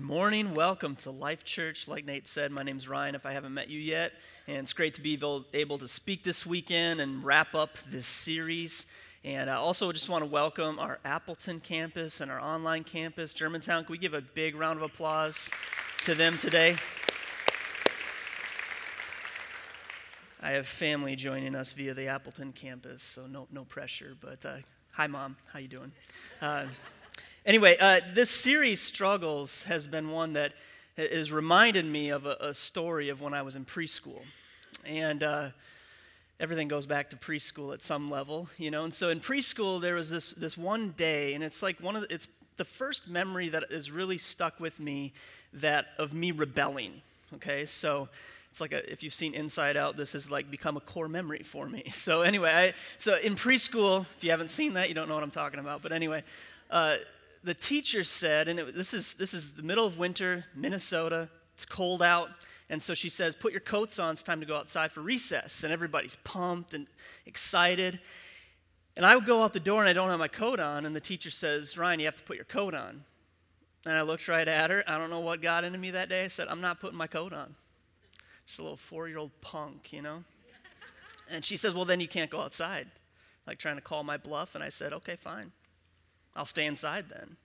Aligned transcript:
Good 0.00 0.06
morning. 0.06 0.54
Welcome 0.54 0.96
to 0.96 1.10
Life 1.10 1.44
Church. 1.44 1.86
Like 1.86 2.06
Nate 2.06 2.26
said, 2.26 2.52
my 2.52 2.62
name's 2.62 2.88
Ryan 2.88 3.14
if 3.14 3.26
I 3.26 3.32
haven't 3.32 3.52
met 3.52 3.68
you 3.68 3.78
yet. 3.78 4.12
And 4.48 4.56
it's 4.56 4.72
great 4.72 4.94
to 4.94 5.02
be 5.02 5.12
able, 5.12 5.78
to 5.78 5.88
speak 5.88 6.24
this 6.24 6.46
weekend 6.46 7.02
and 7.02 7.22
wrap 7.22 7.54
up 7.54 7.76
this 7.86 8.06
series. 8.06 8.86
And 9.24 9.50
I 9.50 9.56
also 9.56 9.92
just 9.92 10.08
want 10.08 10.22
to 10.22 10.26
welcome 10.26 10.78
our 10.78 11.00
Appleton 11.04 11.60
campus 11.60 12.22
and 12.22 12.30
our 12.30 12.40
online 12.40 12.82
campus, 12.82 13.34
Germantown. 13.34 13.84
Can 13.84 13.92
we 13.92 13.98
give 13.98 14.14
a 14.14 14.22
big 14.22 14.56
round 14.56 14.78
of 14.78 14.82
applause 14.84 15.50
to 16.04 16.14
them 16.14 16.38
today? 16.38 16.76
I 20.40 20.52
have 20.52 20.66
family 20.66 21.14
joining 21.14 21.54
us 21.54 21.74
via 21.74 21.92
the 21.92 22.06
Appleton 22.06 22.52
campus, 22.52 23.02
so 23.02 23.26
no, 23.26 23.48
no 23.52 23.66
pressure. 23.66 24.16
But 24.18 24.46
uh, 24.46 24.56
hi, 24.92 25.06
Mom. 25.06 25.36
How 25.52 25.58
you 25.58 25.68
doing? 25.68 25.92
Uh, 26.40 26.64
Anyway, 27.46 27.74
uh, 27.80 28.00
this 28.12 28.30
series, 28.30 28.82
Struggles, 28.82 29.62
has 29.62 29.86
been 29.86 30.10
one 30.10 30.34
that 30.34 30.52
has 30.98 31.32
reminded 31.32 31.86
me 31.86 32.10
of 32.10 32.26
a, 32.26 32.36
a 32.38 32.54
story 32.54 33.08
of 33.08 33.22
when 33.22 33.32
I 33.32 33.40
was 33.40 33.56
in 33.56 33.64
preschool. 33.64 34.20
And 34.84 35.22
uh, 35.22 35.48
everything 36.38 36.68
goes 36.68 36.84
back 36.84 37.08
to 37.10 37.16
preschool 37.16 37.72
at 37.72 37.82
some 37.82 38.10
level, 38.10 38.50
you 38.58 38.70
know. 38.70 38.84
And 38.84 38.92
so 38.92 39.08
in 39.08 39.20
preschool, 39.20 39.80
there 39.80 39.94
was 39.94 40.10
this, 40.10 40.34
this 40.34 40.58
one 40.58 40.90
day, 40.98 41.32
and 41.32 41.42
it's 41.42 41.62
like 41.62 41.80
one 41.80 41.96
of 41.96 42.02
the, 42.02 42.12
it's 42.12 42.28
the 42.58 42.64
first 42.66 43.08
memory 43.08 43.48
that 43.48 43.64
is 43.70 43.90
really 43.90 44.18
stuck 44.18 44.60
with 44.60 44.78
me 44.78 45.14
that 45.54 45.86
of 45.96 46.12
me 46.12 46.32
rebelling, 46.32 47.00
okay? 47.36 47.64
So 47.64 48.10
it's 48.50 48.60
like 48.60 48.72
a, 48.72 48.92
if 48.92 49.02
you've 49.02 49.14
seen 49.14 49.32
Inside 49.32 49.78
Out, 49.78 49.96
this 49.96 50.12
has 50.12 50.30
like 50.30 50.50
become 50.50 50.76
a 50.76 50.80
core 50.80 51.08
memory 51.08 51.42
for 51.42 51.66
me. 51.66 51.84
So 51.94 52.20
anyway, 52.20 52.50
I, 52.50 52.74
so 52.98 53.16
in 53.16 53.34
preschool, 53.34 54.02
if 54.18 54.24
you 54.24 54.30
haven't 54.30 54.50
seen 54.50 54.74
that, 54.74 54.90
you 54.90 54.94
don't 54.94 55.08
know 55.08 55.14
what 55.14 55.24
I'm 55.24 55.30
talking 55.30 55.58
about. 55.58 55.80
But 55.80 55.92
anyway, 55.92 56.22
uh, 56.70 56.96
the 57.42 57.54
teacher 57.54 58.04
said, 58.04 58.48
and 58.48 58.58
it, 58.58 58.74
this 58.74 58.92
is 58.92 59.14
this 59.14 59.32
is 59.32 59.52
the 59.52 59.62
middle 59.62 59.86
of 59.86 59.98
winter, 59.98 60.44
Minnesota. 60.54 61.28
It's 61.54 61.64
cold 61.64 62.02
out, 62.02 62.30
and 62.68 62.82
so 62.82 62.94
she 62.94 63.08
says, 63.08 63.34
"Put 63.34 63.52
your 63.52 63.60
coats 63.60 63.98
on. 63.98 64.12
It's 64.12 64.22
time 64.22 64.40
to 64.40 64.46
go 64.46 64.56
outside 64.56 64.92
for 64.92 65.00
recess." 65.00 65.64
And 65.64 65.72
everybody's 65.72 66.16
pumped 66.16 66.74
and 66.74 66.86
excited. 67.26 68.00
And 68.96 69.06
I 69.06 69.14
would 69.14 69.24
go 69.24 69.42
out 69.42 69.52
the 69.52 69.60
door 69.60 69.80
and 69.80 69.88
I 69.88 69.92
don't 69.92 70.10
have 70.10 70.18
my 70.18 70.28
coat 70.28 70.60
on, 70.60 70.84
and 70.84 70.94
the 70.94 71.00
teacher 71.00 71.30
says, 71.30 71.78
"Ryan, 71.78 72.00
you 72.00 72.06
have 72.06 72.16
to 72.16 72.22
put 72.22 72.36
your 72.36 72.44
coat 72.44 72.74
on." 72.74 73.04
And 73.86 73.96
I 73.96 74.02
looked 74.02 74.28
right 74.28 74.46
at 74.46 74.70
her. 74.70 74.84
I 74.86 74.98
don't 74.98 75.08
know 75.10 75.20
what 75.20 75.40
got 75.40 75.64
into 75.64 75.78
me 75.78 75.92
that 75.92 76.08
day. 76.08 76.24
I 76.24 76.28
said, 76.28 76.48
"I'm 76.48 76.60
not 76.60 76.80
putting 76.80 76.98
my 76.98 77.06
coat 77.06 77.32
on." 77.32 77.54
Just 78.46 78.58
a 78.58 78.62
little 78.62 78.76
four-year-old 78.76 79.40
punk, 79.40 79.92
you 79.92 80.02
know. 80.02 80.24
And 81.30 81.44
she 81.44 81.56
says, 81.56 81.74
"Well, 81.74 81.84
then 81.84 82.00
you 82.00 82.08
can't 82.08 82.30
go 82.30 82.40
outside." 82.40 82.90
Like 83.46 83.58
trying 83.58 83.76
to 83.76 83.82
call 83.82 84.02
my 84.02 84.16
bluff, 84.16 84.54
and 84.54 84.62
I 84.62 84.68
said, 84.68 84.92
"Okay, 84.92 85.16
fine." 85.16 85.52
I'll 86.34 86.46
stay 86.46 86.66
inside 86.66 87.08
then. 87.08 87.36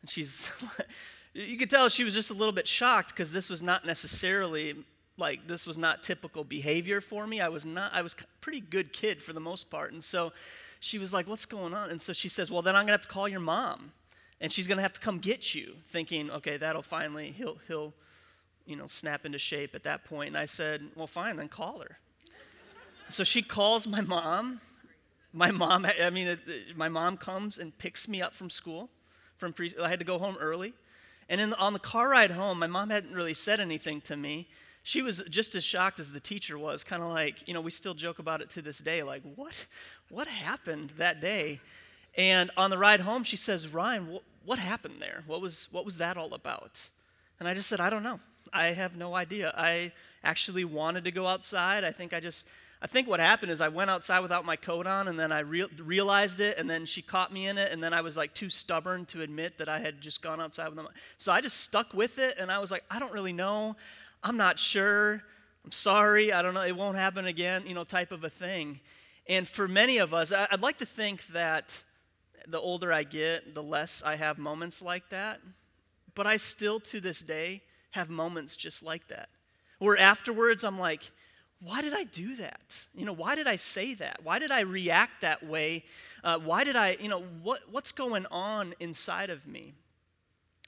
And 0.00 0.10
she's, 0.10 0.50
you 1.34 1.56
could 1.56 1.70
tell 1.70 1.88
she 1.88 2.04
was 2.04 2.14
just 2.14 2.30
a 2.30 2.34
little 2.34 2.52
bit 2.52 2.66
shocked 2.68 3.10
because 3.10 3.30
this 3.32 3.50
was 3.50 3.62
not 3.62 3.84
necessarily 3.84 4.74
like 5.18 5.46
this 5.46 5.66
was 5.66 5.78
not 5.78 6.02
typical 6.02 6.44
behavior 6.44 7.00
for 7.00 7.26
me. 7.26 7.40
I 7.40 7.48
was 7.48 7.64
not, 7.64 7.92
I 7.94 8.02
was 8.02 8.14
pretty 8.40 8.60
good 8.60 8.92
kid 8.92 9.22
for 9.22 9.32
the 9.32 9.40
most 9.40 9.70
part. 9.70 9.92
And 9.92 10.02
so 10.02 10.32
she 10.80 10.98
was 10.98 11.12
like, 11.12 11.26
What's 11.26 11.46
going 11.46 11.74
on? 11.74 11.90
And 11.90 12.00
so 12.00 12.12
she 12.12 12.28
says, 12.28 12.50
Well, 12.50 12.62
then 12.62 12.76
I'm 12.76 12.82
going 12.82 12.88
to 12.88 12.92
have 12.94 13.02
to 13.02 13.08
call 13.08 13.28
your 13.28 13.40
mom. 13.40 13.92
And 14.40 14.52
she's 14.52 14.66
going 14.66 14.76
to 14.76 14.82
have 14.82 14.92
to 14.92 15.00
come 15.00 15.18
get 15.18 15.54
you, 15.54 15.76
thinking, 15.88 16.30
Okay, 16.30 16.56
that'll 16.56 16.82
finally, 16.82 17.30
he'll, 17.30 17.58
he'll, 17.66 17.94
you 18.66 18.76
know, 18.76 18.86
snap 18.86 19.24
into 19.24 19.38
shape 19.38 19.74
at 19.74 19.84
that 19.84 20.04
point. 20.04 20.28
And 20.28 20.36
I 20.36 20.46
said, 20.46 20.82
Well, 20.94 21.06
fine, 21.06 21.36
then 21.36 21.48
call 21.48 21.80
her. 21.80 21.98
So 23.08 23.24
she 23.24 23.40
calls 23.40 23.86
my 23.86 24.00
mom, 24.00 24.60
my 25.36 25.50
mom 25.50 25.86
i 26.02 26.08
mean 26.08 26.38
my 26.74 26.88
mom 26.88 27.16
comes 27.16 27.58
and 27.58 27.76
picks 27.76 28.08
me 28.08 28.22
up 28.22 28.32
from 28.32 28.48
school 28.48 28.88
from 29.36 29.52
pre 29.52 29.72
i 29.82 29.88
had 29.88 29.98
to 29.98 30.04
go 30.04 30.18
home 30.18 30.36
early. 30.40 30.72
And 31.28 31.40
in 31.40 31.50
the, 31.50 31.58
on 31.58 31.72
the 31.72 31.78
car 31.78 32.08
ride 32.08 32.30
home 32.30 32.58
my 32.58 32.66
mom 32.66 32.90
hadn't 32.90 33.14
really 33.14 33.34
said 33.34 33.60
anything 33.60 34.00
to 34.02 34.16
me. 34.16 34.48
She 34.82 35.02
was 35.02 35.22
just 35.28 35.54
as 35.56 35.64
shocked 35.64 35.98
as 35.98 36.12
the 36.12 36.20
teacher 36.20 36.56
was 36.56 36.84
kind 36.84 37.02
of 37.02 37.10
like 37.10 37.46
you 37.46 37.52
know 37.52 37.60
we 37.60 37.70
still 37.70 37.94
joke 37.94 38.18
about 38.18 38.40
it 38.40 38.48
to 38.50 38.62
this 38.62 38.78
day 38.78 39.02
like 39.02 39.22
what 39.36 39.66
what 40.08 40.26
happened 40.26 40.92
that 40.96 41.20
day? 41.20 41.60
And 42.16 42.50
on 42.56 42.70
the 42.70 42.78
ride 42.78 43.00
home 43.00 43.22
she 43.22 43.36
says 43.36 43.68
ryan 43.68 44.08
what, 44.08 44.22
what 44.46 44.58
happened 44.58 44.96
there? 45.00 45.22
What 45.26 45.42
was 45.42 45.68
what 45.70 45.84
was 45.84 45.98
that 45.98 46.16
all 46.16 46.32
about? 46.32 46.88
And 47.38 47.46
i 47.46 47.52
just 47.52 47.68
said 47.68 47.80
i 47.80 47.90
don't 47.90 48.04
know. 48.04 48.20
I 48.52 48.68
have 48.68 48.96
no 48.96 49.14
idea. 49.14 49.52
I 49.54 49.92
actually 50.24 50.64
wanted 50.64 51.04
to 51.04 51.10
go 51.10 51.26
outside. 51.26 51.84
I 51.84 51.92
think 51.92 52.14
i 52.14 52.20
just 52.20 52.46
I 52.86 52.88
think 52.88 53.08
what 53.08 53.18
happened 53.18 53.50
is 53.50 53.60
I 53.60 53.66
went 53.66 53.90
outside 53.90 54.20
without 54.20 54.44
my 54.44 54.54
coat 54.54 54.86
on, 54.86 55.08
and 55.08 55.18
then 55.18 55.32
I 55.32 55.40
rea- 55.40 55.66
realized 55.82 56.38
it, 56.38 56.56
and 56.56 56.70
then 56.70 56.86
she 56.86 57.02
caught 57.02 57.32
me 57.32 57.48
in 57.48 57.58
it, 57.58 57.72
and 57.72 57.82
then 57.82 57.92
I 57.92 58.00
was 58.00 58.16
like 58.16 58.32
too 58.32 58.48
stubborn 58.48 59.06
to 59.06 59.22
admit 59.22 59.58
that 59.58 59.68
I 59.68 59.80
had 59.80 60.00
just 60.00 60.22
gone 60.22 60.40
outside 60.40 60.68
with 60.68 60.76
them. 60.76 60.86
So 61.18 61.32
I 61.32 61.40
just 61.40 61.62
stuck 61.62 61.92
with 61.92 62.20
it, 62.20 62.36
and 62.38 62.48
I 62.48 62.60
was 62.60 62.70
like, 62.70 62.84
I 62.88 63.00
don't 63.00 63.12
really 63.12 63.32
know. 63.32 63.74
I'm 64.22 64.36
not 64.36 64.60
sure. 64.60 65.20
I'm 65.64 65.72
sorry. 65.72 66.32
I 66.32 66.42
don't 66.42 66.54
know. 66.54 66.62
It 66.62 66.76
won't 66.76 66.96
happen 66.96 67.26
again, 67.26 67.64
you 67.66 67.74
know, 67.74 67.82
type 67.82 68.12
of 68.12 68.22
a 68.22 68.30
thing. 68.30 68.78
And 69.28 69.48
for 69.48 69.66
many 69.66 69.98
of 69.98 70.14
us, 70.14 70.32
I'd 70.32 70.62
like 70.62 70.78
to 70.78 70.86
think 70.86 71.26
that 71.32 71.82
the 72.46 72.60
older 72.60 72.92
I 72.92 73.02
get, 73.02 73.52
the 73.52 73.64
less 73.64 74.00
I 74.06 74.14
have 74.14 74.38
moments 74.38 74.80
like 74.80 75.08
that. 75.08 75.40
But 76.14 76.28
I 76.28 76.36
still, 76.36 76.78
to 76.78 77.00
this 77.00 77.18
day, 77.18 77.62
have 77.90 78.10
moments 78.10 78.56
just 78.56 78.84
like 78.84 79.08
that. 79.08 79.28
Where 79.80 79.98
afterwards, 79.98 80.62
I'm 80.62 80.78
like, 80.78 81.10
why 81.60 81.80
did 81.80 81.94
I 81.94 82.04
do 82.04 82.36
that? 82.36 82.86
You 82.94 83.06
know, 83.06 83.12
why 83.12 83.34
did 83.34 83.46
I 83.46 83.56
say 83.56 83.94
that? 83.94 84.20
Why 84.22 84.38
did 84.38 84.50
I 84.50 84.60
react 84.60 85.22
that 85.22 85.44
way? 85.44 85.84
Uh, 86.22 86.38
why 86.38 86.64
did 86.64 86.76
I, 86.76 86.96
you 87.00 87.08
know, 87.08 87.22
what, 87.42 87.60
what's 87.70 87.92
going 87.92 88.26
on 88.30 88.74
inside 88.78 89.30
of 89.30 89.46
me? 89.46 89.72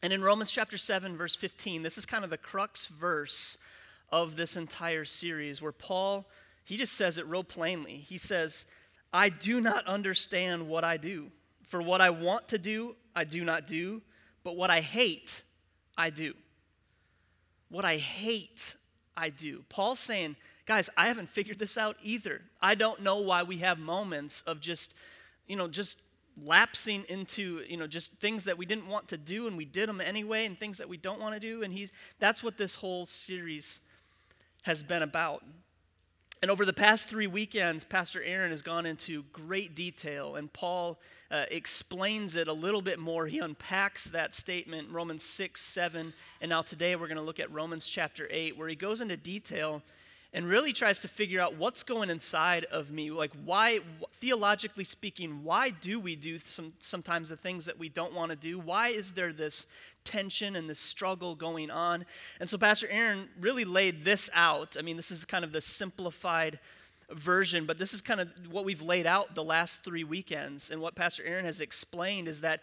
And 0.03 0.13
in 0.13 0.23
Romans 0.23 0.51
chapter 0.51 0.79
7, 0.79 1.17
verse 1.17 1.37
15, 1.37 1.83
this 1.83 1.99
is 1.99 2.07
kind 2.07 2.25
of 2.25 2.31
the 2.31 2.39
crux 2.39 2.87
verse 2.87 3.59
of 4.11 4.37
this 4.37 4.57
entire 4.57 5.05
series 5.05 5.61
where 5.61 5.73
Paul, 5.73 6.27
he 6.65 6.77
just 6.77 6.95
says 6.95 7.19
it 7.19 7.27
real 7.27 7.45
plainly. 7.45 7.97
He 7.97 8.17
says, 8.17 8.65
I 9.13 9.29
do 9.29 9.61
not 9.61 9.87
understand 9.87 10.69
what 10.69 10.85
I 10.85 10.97
do. 10.97 11.31
For 11.63 11.83
what 11.83 12.01
I 12.01 12.11
want 12.11 12.49
to 12.49 12.59
do, 12.59 12.97
I 13.15 13.25
do 13.25 13.45
not 13.45 13.67
do, 13.67 14.01
but 14.43 14.57
what 14.57 14.71
I 14.71 14.81
hate, 14.81 15.43
I 15.99 16.09
do. 16.11 16.33
What 17.69 17.85
I 17.85 17.97
hate, 17.97 18.77
I 19.17 19.29
do. 19.29 19.65
Paul's 19.69 19.99
saying, 19.99 20.37
guys, 20.69 20.91
I 20.99 21.07
haven't 21.07 21.31
figured 21.31 21.59
this 21.59 21.79
out 21.79 21.97
either. 22.03 22.43
I 22.61 22.75
don't 22.75 23.01
know 23.01 23.17
why 23.17 23.43
we 23.43 23.57
have 23.59 23.79
moments 23.79 24.43
of 24.47 24.61
just, 24.61 24.95
you 25.47 25.57
know, 25.57 25.67
just 25.67 25.99
lapsing 26.45 27.07
into, 27.09 27.65
you 27.67 27.79
know, 27.79 27.87
just 27.87 28.13
things 28.21 28.45
that 28.45 28.59
we 28.59 28.67
didn't 28.67 28.87
want 28.87 29.09
to 29.09 29.17
do 29.17 29.47
and 29.47 29.57
we 29.57 29.65
did 29.65 29.89
them 29.89 30.03
anyway 30.03 30.45
and 30.45 30.59
things 30.59 30.77
that 30.77 30.89
we 30.89 30.99
don't 30.99 31.21
want 31.21 31.33
to 31.33 31.41
do. 31.41 31.63
And 31.63 31.73
he's, 31.73 31.91
that's 32.19 32.43
what 32.43 32.59
this 32.59 32.75
whole 32.75 33.07
series 33.07 33.81
has 34.63 34.83
been 34.83 35.03
about. 35.03 35.43
And 36.43 36.51
over 36.51 36.67
the 36.67 36.75
past 36.75 37.09
three 37.09 37.27
weekends, 37.27 37.83
Pastor 37.83 38.23
Aaron 38.23 38.51
has 38.51 38.61
gone 38.61 38.85
into 38.85 39.25
great 39.33 39.75
detail, 39.75 40.37
and 40.37 40.53
Paul 40.53 41.01
uh, 41.33 41.47
explains 41.51 42.37
it 42.37 42.47
a 42.47 42.53
little 42.53 42.83
bit 42.83 43.01
more. 43.01 43.27
He 43.27 43.41
unpacks 43.41 44.05
that 44.11 44.35
statement, 44.35 44.89
Romans 44.91 45.25
6, 45.25 45.61
7, 45.61 46.13
and 46.41 46.49
now 46.49 46.63
today 46.63 46.95
we're 46.95 47.09
going 47.09 47.17
to 47.17 47.25
look 47.25 47.41
at 47.41 47.51
Romans 47.51 47.89
chapter 47.89 48.29
8, 48.31 48.57
where 48.57 48.69
he 48.69 48.77
goes 48.77 49.01
into 49.01 49.17
detail 49.17 49.83
and 50.33 50.47
really 50.47 50.73
tries 50.73 51.01
to 51.01 51.09
figure 51.09 51.41
out 51.41 51.57
what's 51.57 51.83
going 51.83 52.11
inside 52.11 52.65
of 52.67 52.91
me. 52.91 53.11
Like, 53.11 53.31
why, 53.45 53.81
theologically 54.21 54.85
speaking, 54.85 55.43
why 55.43 55.71
do 55.71 55.99
we 55.99 56.17
do 56.17 56.39
some, 56.39 56.75
sometimes 56.81 57.31
the 57.31 57.37
things 57.37 57.65
that 57.65 57.79
we 57.79 57.89
don't 57.89 58.13
want 58.13 58.31
to 58.31 58.37
do? 58.37 58.59
Why 58.59 58.89
is 58.89 59.13
there 59.13 59.33
this 59.33 59.67
tension 60.05 60.55
and 60.55 60.69
this 60.69 60.81
struggle 60.81 61.35
going 61.35 61.71
on? 61.71 62.05
And 62.41 62.49
so, 62.49 62.59
Pastor 62.59 62.89
Aaron 62.89 63.29
really 63.41 63.65
laid 63.65 64.05
this 64.05 64.29
out. 64.35 64.77
I 64.79 64.83
mean, 64.83 64.97
this 64.97 65.11
is 65.11 65.25
kind 65.25 65.45
of 65.45 65.53
the 65.53 65.63
simplified 65.63 66.61
version, 67.11 67.65
but 67.65 67.79
this 67.79 67.95
is 67.95 68.03
kind 68.03 68.21
of 68.21 68.29
what 68.51 68.67
we've 68.67 68.83
laid 68.83 69.07
out 69.07 69.35
the 69.35 69.45
last 69.45 69.83
three 69.83 70.05
weekends. 70.05 70.71
And 70.71 70.83
what 70.83 70.95
Pastor 70.95 71.23
Aaron 71.25 71.47
has 71.47 71.63
explained 71.63 72.29
is 72.29 72.43
that 72.43 72.61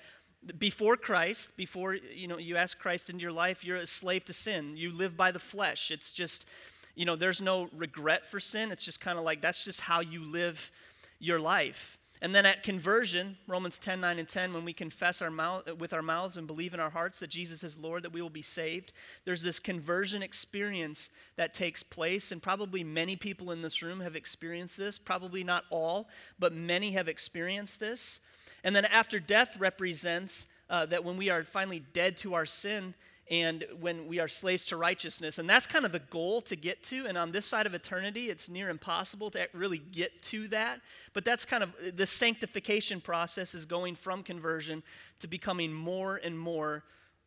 before 0.60 0.96
Christ, 0.96 1.58
before 1.58 1.96
you 1.96 2.28
know 2.28 2.38
you 2.38 2.56
ask 2.58 2.78
Christ 2.78 3.10
into 3.10 3.24
your 3.24 3.32
life, 3.32 3.66
you're 3.66 3.78
a 3.78 3.88
slave 3.88 4.26
to 4.26 4.34
sin. 4.34 4.78
You 4.78 4.92
live 4.92 5.18
by 5.18 5.32
the 5.32 5.40
flesh. 5.40 5.90
It's 5.90 6.14
just 6.14 6.48
you 6.96 7.06
know, 7.06 7.16
there's 7.16 7.42
no 7.42 7.70
regret 7.76 8.26
for 8.26 8.40
sin. 8.40 8.72
It's 8.72 8.84
just 8.84 9.00
kind 9.00 9.18
of 9.18 9.26
like 9.26 9.42
that's 9.42 9.64
just 9.64 9.82
how 9.82 10.00
you 10.00 10.24
live 10.24 10.72
your 11.20 11.40
life. 11.40 12.00
And 12.22 12.34
then 12.34 12.46
at 12.46 12.64
conversion, 12.64 13.38
Romans 13.46 13.78
10, 13.78 14.00
9, 14.00 14.20
and 14.20 14.28
10, 14.28 14.54
when 14.54 14.64
we 14.64 14.74
confess 14.74 15.22
our 15.22 15.30
mouth, 15.30 15.72
with 15.78 15.94
our 15.94 16.02
mouths 16.02 16.38
and 16.38 16.48
believe 16.48 16.74
in 16.74 16.80
our 16.80 16.90
hearts 16.90 17.20
that 17.20 17.30
Jesus 17.30 17.64
is 17.64 17.78
Lord, 17.78 18.04
that 18.04 18.14
we 18.14 18.22
will 18.22 18.30
be 18.30 18.42
saved, 18.42 18.94
there's 19.26 19.42
this 19.42 19.60
conversion 19.60 20.24
experience 20.24 21.10
that 21.36 21.54
takes 21.54 21.84
place. 21.84 22.32
And 22.32 22.42
probably 22.42 22.84
many 22.84 23.16
people 23.18 23.52
in 23.52 23.62
this 23.62 23.82
room 23.84 24.00
have 24.00 24.16
experienced 24.16 24.78
this. 24.78 24.98
Probably 24.98 25.44
not 25.44 25.66
all, 25.70 26.08
but 26.40 26.54
many 26.54 26.92
have 26.92 27.10
experienced 27.10 27.80
this. 27.82 28.22
And 28.64 28.76
then 28.76 28.86
after 28.86 29.20
death 29.20 29.58
represents 29.60 30.48
uh, 30.70 30.86
that 30.88 31.04
when 31.04 31.18
we 31.18 31.30
are 31.30 31.44
finally 31.44 31.84
dead 31.94 32.18
to 32.18 32.34
our 32.34 32.46
sin, 32.46 32.96
and 33.30 33.66
when 33.80 34.08
we 34.08 34.20
are 34.20 34.28
slaves 34.28 34.66
to 34.68 34.78
righteousness. 34.78 35.40
And 35.40 35.50
that's 35.50 35.66
kind 35.66 35.84
of 35.84 35.92
the 35.92 36.00
goal 36.00 36.42
to 36.42 36.56
get 36.56 36.84
to. 36.84 37.08
And 37.08 37.18
on 37.18 37.32
this 37.32 37.46
side 37.46 37.66
of 37.66 37.74
eternity, 37.74 38.30
it's 38.30 38.48
near 38.48 38.70
impossible 38.70 39.32
to 39.32 39.48
really 39.54 39.80
get 39.80 40.22
to 40.24 40.48
that. 40.50 40.82
But 41.14 41.26
that's 41.26 41.44
kind 41.44 41.64
of 41.64 41.74
the 41.96 42.06
sanctification 42.06 43.02
process 43.02 43.56
is 43.56 43.66
going 43.66 43.96
from 43.96 44.22
conversion 44.22 44.84
to 45.20 45.28
becoming 45.28 45.74
more 45.74 46.18
and 46.24 46.38
more 46.38 46.84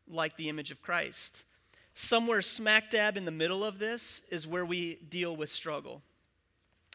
like 0.06 0.36
the 0.36 0.48
image 0.48 0.70
of 0.70 0.82
Christ. 0.82 1.44
Somewhere 1.94 2.42
smack 2.42 2.92
dab 2.92 3.16
in 3.16 3.24
the 3.24 3.32
middle 3.32 3.64
of 3.64 3.80
this 3.80 4.22
is 4.30 4.46
where 4.46 4.64
we 4.64 4.96
deal 5.10 5.34
with 5.34 5.50
struggle. 5.50 6.00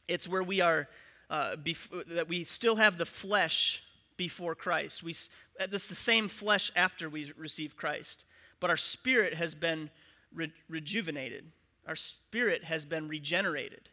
It's 0.07 0.29
where 0.29 0.44
we 0.44 0.61
are, 0.61 0.88
uh, 1.29 1.57
bef- 1.57 2.05
that 2.07 2.29
we 2.29 2.45
still 2.45 2.77
have 2.77 2.97
the 2.97 3.05
flesh 3.05 3.83
before 4.15 4.55
Christ. 4.55 5.03
We, 5.03 5.13
that's 5.59 5.89
the 5.89 5.95
same 5.95 6.29
flesh 6.29 6.71
after 6.73 7.09
we 7.09 7.33
receive 7.38 7.75
Christ 7.75 8.23
but 8.63 8.69
our 8.69 8.77
spirit 8.77 9.33
has 9.33 9.54
been 9.54 9.89
re- 10.33 10.54
rejuvenated. 10.69 11.44
Our 11.86 11.98
spirit 11.98 12.63
has 12.63 12.86
been 12.86 13.10
regenerated. 13.10 13.89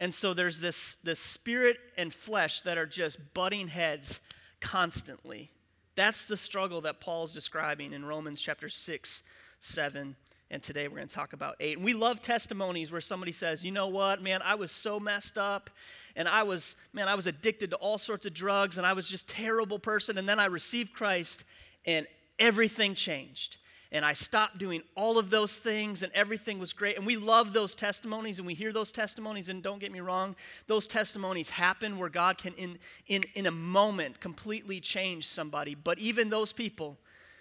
And 0.00 0.12
so 0.12 0.34
there's 0.34 0.58
this, 0.58 0.96
this 1.04 1.20
spirit 1.20 1.76
and 1.96 2.12
flesh 2.12 2.62
that 2.62 2.76
are 2.76 2.86
just 2.86 3.20
butting 3.34 3.68
heads 3.68 4.20
constantly. 4.58 5.52
That's 5.94 6.26
the 6.26 6.36
struggle 6.36 6.80
that 6.80 6.98
Paul 6.98 7.22
is 7.22 7.32
describing 7.32 7.92
in 7.92 8.04
Romans 8.04 8.40
chapter 8.40 8.68
6, 8.68 9.22
7, 9.60 10.16
and 10.50 10.60
today 10.60 10.88
we're 10.88 10.96
going 10.96 11.06
to 11.06 11.14
talk 11.14 11.32
about 11.32 11.54
8. 11.60 11.76
And 11.76 11.84
we 11.84 11.94
love 11.94 12.20
testimonies 12.20 12.90
where 12.90 13.00
somebody 13.00 13.30
says, 13.30 13.64
you 13.64 13.70
know 13.70 13.86
what, 13.86 14.20
man, 14.20 14.42
I 14.44 14.56
was 14.56 14.72
so 14.72 14.98
messed 14.98 15.38
up 15.38 15.70
and 16.16 16.26
I 16.26 16.42
was, 16.42 16.74
man, 16.92 17.06
I 17.06 17.14
was 17.14 17.28
addicted 17.28 17.70
to 17.70 17.76
all 17.76 17.96
sorts 17.96 18.26
of 18.26 18.34
drugs 18.34 18.76
and 18.76 18.84
I 18.84 18.92
was 18.92 19.06
just 19.06 19.28
terrible 19.28 19.78
person. 19.78 20.18
And 20.18 20.28
then 20.28 20.40
I 20.40 20.46
received 20.46 20.94
Christ 20.94 21.44
and 21.86 22.08
everything 22.40 22.96
changed 22.96 23.58
and 23.92 24.04
I 24.04 24.12
stopped 24.12 24.58
doing 24.58 24.82
all 24.94 25.18
of 25.18 25.30
those 25.30 25.58
things, 25.58 26.02
and 26.02 26.12
everything 26.14 26.58
was 26.58 26.72
great. 26.72 26.96
And 26.96 27.04
we 27.04 27.16
love 27.16 27.52
those 27.52 27.74
testimonies, 27.74 28.38
and 28.38 28.46
we 28.46 28.54
hear 28.54 28.72
those 28.72 28.92
testimonies. 28.92 29.48
And 29.48 29.62
don't 29.62 29.80
get 29.80 29.90
me 29.90 30.00
wrong, 30.00 30.36
those 30.68 30.86
testimonies 30.86 31.50
happen 31.50 31.98
where 31.98 32.08
God 32.08 32.38
can, 32.38 32.54
in, 32.54 32.78
in, 33.08 33.24
in 33.34 33.46
a 33.46 33.50
moment, 33.50 34.20
completely 34.20 34.80
change 34.80 35.26
somebody. 35.26 35.74
But 35.74 35.98
even 35.98 36.30
those 36.30 36.52
people 36.52 36.98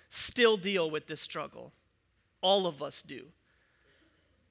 still 0.10 0.57
deal 0.57 0.90
with 0.90 1.06
this 1.06 1.22
struggle. 1.22 1.72
All 2.42 2.66
of 2.66 2.81
us 2.81 3.04
do. 3.04 3.25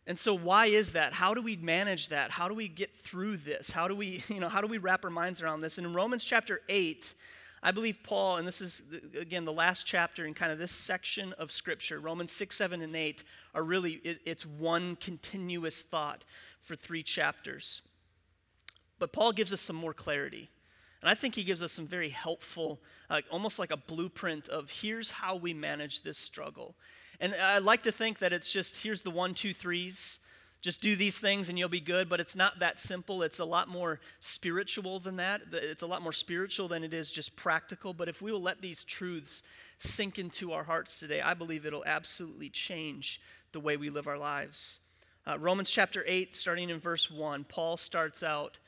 And 0.06 0.18
so 0.18 0.34
why 0.34 0.66
is 0.66 0.92
that? 0.92 1.12
How 1.12 1.34
do 1.34 1.42
we 1.42 1.56
manage 1.56 2.08
that? 2.08 2.30
How 2.30 2.48
do 2.48 2.54
we 2.54 2.66
get 2.66 2.96
through 2.96 3.36
this? 3.38 3.70
How 3.70 3.88
do 3.88 3.94
we, 3.94 4.22
you 4.28 4.40
know, 4.40 4.48
how 4.48 4.60
do 4.60 4.66
we 4.66 4.78
wrap 4.78 5.04
our 5.04 5.10
minds 5.10 5.42
around 5.42 5.60
this? 5.60 5.78
And 5.78 5.86
in 5.86 5.92
Romans 5.92 6.24
chapter 6.24 6.62
8, 6.68 7.14
I 7.62 7.70
believe 7.72 7.98
Paul, 8.02 8.36
and 8.36 8.46
this 8.46 8.60
is, 8.60 8.82
again, 9.18 9.44
the 9.44 9.52
last 9.52 9.86
chapter 9.86 10.24
in 10.24 10.34
kind 10.34 10.52
of 10.52 10.58
this 10.58 10.72
section 10.72 11.32
of 11.34 11.50
Scripture, 11.50 11.98
Romans 11.98 12.32
6, 12.32 12.54
7, 12.54 12.82
and 12.82 12.94
8, 12.94 13.24
are 13.54 13.62
really, 13.62 13.94
it, 14.04 14.20
it's 14.24 14.46
one 14.46 14.96
continuous 14.96 15.82
thought 15.82 16.24
for 16.60 16.76
three 16.76 17.02
chapters. 17.02 17.82
But 18.98 19.12
Paul 19.12 19.32
gives 19.32 19.52
us 19.52 19.60
some 19.60 19.76
more 19.76 19.94
clarity. 19.94 20.48
And 21.00 21.10
I 21.10 21.14
think 21.14 21.34
he 21.34 21.44
gives 21.44 21.62
us 21.62 21.72
some 21.72 21.86
very 21.86 22.08
helpful, 22.08 22.80
uh, 23.08 23.20
almost 23.30 23.58
like 23.58 23.70
a 23.70 23.76
blueprint 23.76 24.48
of 24.48 24.70
here's 24.70 25.10
how 25.10 25.36
we 25.36 25.54
manage 25.54 26.02
this 26.02 26.18
struggle. 26.18 26.74
And 27.20 27.34
I 27.34 27.58
like 27.58 27.84
to 27.84 27.92
think 27.92 28.18
that 28.18 28.32
it's 28.32 28.52
just 28.52 28.82
here's 28.82 29.02
the 29.02 29.10
one, 29.10 29.34
two, 29.34 29.54
threes 29.54 30.20
just 30.60 30.80
do 30.80 30.96
these 30.96 31.18
things 31.18 31.48
and 31.48 31.58
you'll 31.58 31.68
be 31.68 31.80
good, 31.80 32.08
but 32.08 32.20
it's 32.20 32.34
not 32.34 32.58
that 32.58 32.80
simple. 32.80 33.22
It's 33.22 33.38
a 33.38 33.44
lot 33.44 33.68
more 33.68 34.00
spiritual 34.20 34.98
than 34.98 35.16
that. 35.16 35.42
It's 35.52 35.82
a 35.82 35.86
lot 35.86 36.02
more 36.02 36.12
spiritual 36.12 36.66
than 36.66 36.82
it 36.82 36.92
is 36.92 37.10
just 37.10 37.36
practical. 37.36 37.94
But 37.94 38.08
if 38.08 38.20
we 38.20 38.32
will 38.32 38.42
let 38.42 38.60
these 38.60 38.82
truths 38.82 39.42
sink 39.78 40.18
into 40.18 40.52
our 40.52 40.64
hearts 40.64 40.98
today, 40.98 41.20
I 41.20 41.34
believe 41.34 41.64
it'll 41.64 41.84
absolutely 41.86 42.50
change 42.50 43.20
the 43.52 43.60
way 43.60 43.76
we 43.76 43.88
live 43.88 44.08
our 44.08 44.18
lives. 44.18 44.80
Uh, 45.26 45.38
Romans 45.38 45.70
chapter 45.70 46.02
8, 46.06 46.34
starting 46.34 46.70
in 46.70 46.80
verse 46.80 47.10
1, 47.10 47.44
Paul 47.44 47.76
starts 47.76 48.22
out 48.22 48.58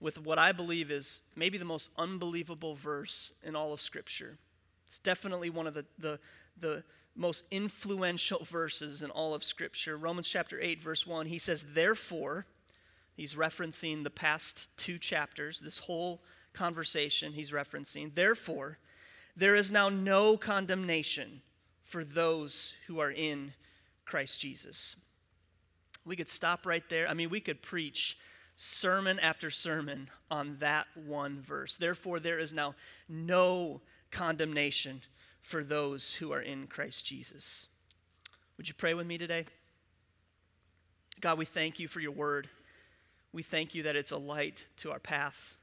with 0.00 0.18
what 0.24 0.38
I 0.38 0.52
believe 0.52 0.90
is 0.90 1.20
maybe 1.34 1.58
the 1.58 1.64
most 1.64 1.90
unbelievable 1.98 2.74
verse 2.74 3.32
in 3.42 3.56
all 3.56 3.72
of 3.72 3.80
Scripture. 3.80 4.38
It's 4.86 4.98
definitely 4.98 5.50
one 5.50 5.66
of 5.66 5.74
the, 5.74 5.84
the, 5.98 6.18
the 6.58 6.84
most 7.16 7.44
influential 7.50 8.44
verses 8.44 9.02
in 9.02 9.10
all 9.10 9.34
of 9.34 9.44
Scripture. 9.44 9.96
Romans 9.96 10.28
chapter 10.28 10.58
8, 10.60 10.82
verse 10.82 11.06
1, 11.06 11.26
he 11.26 11.38
says, 11.38 11.66
Therefore, 11.74 12.46
he's 13.16 13.34
referencing 13.34 14.04
the 14.04 14.10
past 14.10 14.68
two 14.76 14.98
chapters, 14.98 15.60
this 15.60 15.78
whole 15.78 16.20
conversation 16.52 17.32
he's 17.32 17.52
referencing. 17.52 18.14
Therefore, 18.14 18.78
there 19.36 19.54
is 19.54 19.70
now 19.70 19.88
no 19.88 20.36
condemnation 20.36 21.42
for 21.84 22.04
those 22.04 22.74
who 22.86 23.00
are 23.00 23.10
in 23.10 23.52
Christ 24.04 24.40
Jesus. 24.40 24.96
We 26.04 26.16
could 26.16 26.28
stop 26.28 26.66
right 26.66 26.88
there. 26.88 27.08
I 27.08 27.14
mean, 27.14 27.30
we 27.30 27.40
could 27.40 27.62
preach 27.62 28.16
sermon 28.56 29.18
after 29.20 29.50
sermon 29.50 30.10
on 30.30 30.56
that 30.58 30.86
one 30.94 31.40
verse. 31.40 31.76
Therefore, 31.76 32.20
there 32.20 32.38
is 32.38 32.52
now 32.52 32.74
no 33.08 33.80
condemnation 34.10 35.02
for 35.50 35.64
those 35.64 36.14
who 36.14 36.30
are 36.32 36.40
in 36.40 36.68
Christ 36.68 37.04
Jesus. 37.04 37.66
Would 38.56 38.68
you 38.68 38.74
pray 38.74 38.94
with 38.94 39.04
me 39.04 39.18
today? 39.18 39.46
God, 41.20 41.38
we 41.38 41.44
thank 41.44 41.80
you 41.80 41.88
for 41.88 41.98
your 41.98 42.12
word. 42.12 42.48
We 43.32 43.42
thank 43.42 43.74
you 43.74 43.82
that 43.82 43.96
it's 43.96 44.12
a 44.12 44.16
light 44.16 44.64
to 44.76 44.92
our 44.92 45.00
path. 45.00 45.56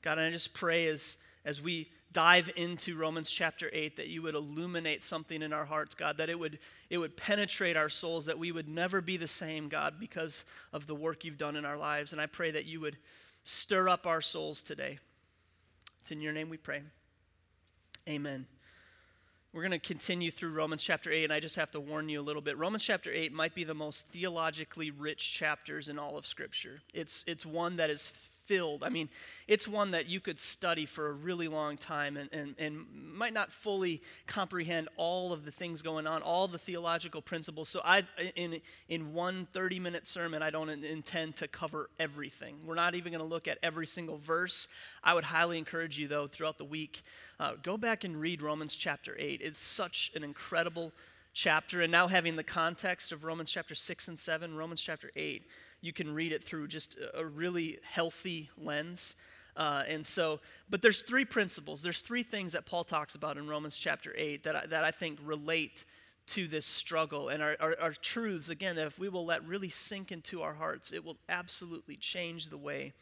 God, 0.00 0.16
and 0.16 0.28
I 0.28 0.30
just 0.30 0.54
pray 0.54 0.86
as, 0.86 1.18
as 1.44 1.60
we 1.60 1.90
dive 2.14 2.50
into 2.56 2.96
Romans 2.96 3.30
chapter 3.30 3.68
8 3.70 3.98
that 3.98 4.08
you 4.08 4.22
would 4.22 4.34
illuminate 4.34 5.04
something 5.04 5.42
in 5.42 5.52
our 5.52 5.66
hearts, 5.66 5.94
God, 5.94 6.16
that 6.16 6.30
it 6.30 6.38
would, 6.38 6.58
it 6.88 6.96
would 6.96 7.14
penetrate 7.14 7.76
our 7.76 7.90
souls, 7.90 8.24
that 8.24 8.38
we 8.38 8.50
would 8.50 8.66
never 8.66 9.02
be 9.02 9.18
the 9.18 9.28
same, 9.28 9.68
God, 9.68 9.96
because 10.00 10.46
of 10.72 10.86
the 10.86 10.94
work 10.94 11.22
you've 11.22 11.36
done 11.36 11.56
in 11.56 11.66
our 11.66 11.76
lives. 11.76 12.12
And 12.12 12.20
I 12.20 12.26
pray 12.26 12.50
that 12.52 12.64
you 12.64 12.80
would 12.80 12.96
stir 13.44 13.90
up 13.90 14.06
our 14.06 14.22
souls 14.22 14.62
today. 14.62 14.98
It's 16.00 16.12
in 16.12 16.22
your 16.22 16.32
name 16.32 16.48
we 16.48 16.56
pray. 16.56 16.80
Amen. 18.08 18.46
We're 19.54 19.60
going 19.60 19.72
to 19.72 19.78
continue 19.78 20.30
through 20.30 20.52
Romans 20.52 20.82
chapter 20.82 21.12
8, 21.12 21.24
and 21.24 21.32
I 21.32 21.38
just 21.38 21.56
have 21.56 21.70
to 21.72 21.80
warn 21.80 22.08
you 22.08 22.18
a 22.18 22.22
little 22.22 22.40
bit. 22.40 22.56
Romans 22.56 22.82
chapter 22.82 23.12
8 23.12 23.34
might 23.34 23.54
be 23.54 23.64
the 23.64 23.74
most 23.74 24.06
theologically 24.06 24.90
rich 24.90 25.34
chapters 25.34 25.90
in 25.90 25.98
all 25.98 26.16
of 26.16 26.26
Scripture. 26.26 26.80
It's, 26.94 27.22
it's 27.26 27.44
one 27.44 27.76
that 27.76 27.90
is 27.90 28.14
filled. 28.46 28.82
I 28.82 28.88
mean, 28.88 29.08
it's 29.48 29.68
one 29.68 29.92
that 29.92 30.08
you 30.08 30.20
could 30.20 30.38
study 30.38 30.86
for 30.86 31.08
a 31.08 31.12
really 31.12 31.48
long 31.48 31.76
time 31.76 32.16
and, 32.16 32.28
and, 32.32 32.54
and 32.58 32.86
might 33.14 33.32
not 33.32 33.52
fully 33.52 34.02
comprehend 34.26 34.88
all 34.96 35.32
of 35.32 35.44
the 35.44 35.50
things 35.50 35.82
going 35.82 36.06
on, 36.06 36.22
all 36.22 36.48
the 36.48 36.58
theological 36.58 37.22
principles. 37.22 37.68
So, 37.68 37.80
I, 37.84 38.04
in, 38.36 38.60
in 38.88 39.12
one 39.12 39.46
30 39.52 39.80
minute 39.80 40.06
sermon, 40.06 40.42
I 40.42 40.50
don't 40.50 40.70
intend 40.70 41.36
to 41.36 41.48
cover 41.48 41.90
everything. 41.98 42.56
We're 42.64 42.74
not 42.74 42.94
even 42.94 43.12
going 43.12 43.24
to 43.24 43.28
look 43.28 43.48
at 43.48 43.58
every 43.62 43.86
single 43.86 44.18
verse. 44.18 44.68
I 45.02 45.14
would 45.14 45.24
highly 45.24 45.58
encourage 45.58 45.98
you, 45.98 46.08
though, 46.08 46.26
throughout 46.26 46.58
the 46.58 46.64
week, 46.64 47.02
uh, 47.38 47.54
go 47.62 47.76
back 47.76 48.04
and 48.04 48.20
read 48.20 48.42
Romans 48.42 48.74
chapter 48.76 49.16
8. 49.18 49.40
It's 49.42 49.58
such 49.58 50.12
an 50.14 50.24
incredible 50.24 50.92
chapter. 51.32 51.80
And 51.80 51.90
now, 51.90 52.08
having 52.08 52.36
the 52.36 52.44
context 52.44 53.12
of 53.12 53.24
Romans 53.24 53.50
chapter 53.50 53.74
6 53.74 54.08
and 54.08 54.18
7, 54.18 54.54
Romans 54.54 54.80
chapter 54.80 55.10
8 55.16 55.44
you 55.82 55.92
can 55.92 56.14
read 56.14 56.32
it 56.32 56.42
through 56.42 56.68
just 56.68 56.96
a 57.12 57.24
really 57.24 57.78
healthy 57.82 58.48
lens. 58.56 59.16
Uh, 59.56 59.82
and 59.86 60.06
so, 60.06 60.40
but 60.70 60.80
there's 60.80 61.02
three 61.02 61.26
principles. 61.26 61.82
There's 61.82 62.00
three 62.00 62.22
things 62.22 62.52
that 62.52 62.64
Paul 62.64 62.84
talks 62.84 63.14
about 63.14 63.36
in 63.36 63.46
Romans 63.46 63.76
chapter 63.76 64.14
8 64.16 64.44
that 64.44 64.56
I, 64.56 64.66
that 64.66 64.84
I 64.84 64.90
think 64.90 65.18
relate 65.22 65.84
to 66.28 66.46
this 66.46 66.64
struggle 66.64 67.28
and 67.28 67.42
are, 67.42 67.56
are, 67.60 67.76
are 67.80 67.92
truths, 67.92 68.48
again, 68.48 68.76
that 68.76 68.86
if 68.86 68.98
we 68.98 69.08
will 69.08 69.26
let 69.26 69.44
really 69.46 69.68
sink 69.68 70.12
into 70.12 70.40
our 70.40 70.54
hearts, 70.54 70.92
it 70.92 71.04
will 71.04 71.18
absolutely 71.28 71.96
change 71.96 72.48
the 72.48 72.56
way 72.56 72.92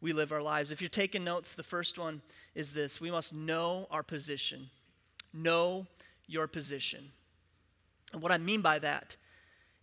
we 0.00 0.12
live 0.12 0.30
our 0.30 0.42
lives. 0.42 0.70
If 0.70 0.80
you're 0.80 0.88
taking 0.88 1.24
notes, 1.24 1.54
the 1.54 1.62
first 1.62 1.98
one 1.98 2.20
is 2.54 2.72
this 2.72 3.00
we 3.00 3.10
must 3.10 3.32
know 3.32 3.88
our 3.90 4.02
position. 4.02 4.68
Know 5.32 5.86
your 6.26 6.46
position. 6.46 7.10
And 8.12 8.22
what 8.22 8.32
I 8.32 8.38
mean 8.38 8.60
by 8.60 8.78
that 8.80 9.16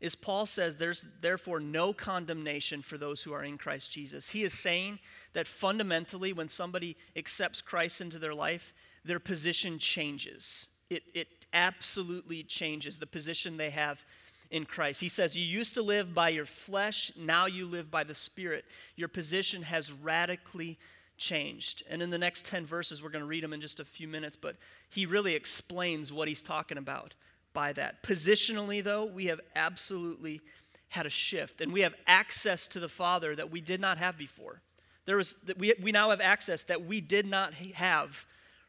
is 0.05 0.13
Paul 0.13 0.45
says 0.45 0.75
there's 0.75 1.07
therefore 1.19 1.59
no 1.59 1.91
condemnation 1.91 2.83
for 2.83 2.95
those 2.95 3.23
who 3.23 3.33
are 3.33 3.43
in 3.43 3.57
Christ 3.57 3.91
Jesus. 3.91 4.29
He 4.29 4.43
is 4.43 4.53
saying 4.53 4.99
that 5.33 5.47
fundamentally, 5.47 6.31
when 6.31 6.47
somebody 6.47 6.95
accepts 7.15 7.59
Christ 7.59 8.01
into 8.01 8.19
their 8.19 8.35
life, 8.35 8.75
their 9.03 9.19
position 9.19 9.79
changes. 9.79 10.67
It, 10.91 11.01
it 11.15 11.27
absolutely 11.53 12.43
changes 12.43 12.99
the 12.99 13.07
position 13.07 13.57
they 13.57 13.71
have 13.71 14.05
in 14.51 14.65
Christ. 14.65 15.01
He 15.01 15.09
says, 15.09 15.35
You 15.35 15.43
used 15.43 15.73
to 15.73 15.81
live 15.81 16.13
by 16.13 16.29
your 16.29 16.45
flesh, 16.45 17.11
now 17.17 17.47
you 17.47 17.65
live 17.65 17.89
by 17.89 18.03
the 18.03 18.13
Spirit. 18.13 18.63
Your 18.95 19.07
position 19.07 19.63
has 19.63 19.91
radically 19.91 20.77
changed. 21.17 21.81
And 21.89 22.03
in 22.03 22.11
the 22.11 22.19
next 22.19 22.45
10 22.45 22.67
verses, 22.67 23.01
we're 23.01 23.09
going 23.09 23.23
to 23.23 23.27
read 23.27 23.43
them 23.43 23.53
in 23.53 23.61
just 23.61 23.79
a 23.79 23.85
few 23.85 24.07
minutes, 24.07 24.35
but 24.35 24.55
he 24.87 25.07
really 25.07 25.33
explains 25.33 26.13
what 26.13 26.27
he's 26.27 26.43
talking 26.43 26.77
about 26.77 27.15
by 27.55 27.73
that. 27.73 28.03
Positionally, 28.03 28.83
though, 28.83 29.05
we 29.05 29.25
have 29.25 29.41
absolutely 29.55 30.41
had 30.89 31.07
a 31.07 31.09
shift, 31.09 31.61
and 31.61 31.73
we 31.73 31.81
have 31.81 31.95
access 32.05 32.67
to 32.67 32.79
the 32.79 32.89
Father 32.89 33.35
that 33.35 33.49
we 33.49 33.61
did 33.61 33.81
not 33.81 33.97
have 33.97 34.15
before. 34.15 34.61
There 35.05 35.17
was, 35.17 35.33
we, 35.57 35.73
we 35.81 35.91
now 35.91 36.11
have 36.11 36.21
access 36.21 36.63
that 36.65 36.85
we 36.85 37.01
did 37.01 37.25
not 37.25 37.53
have 37.53 38.27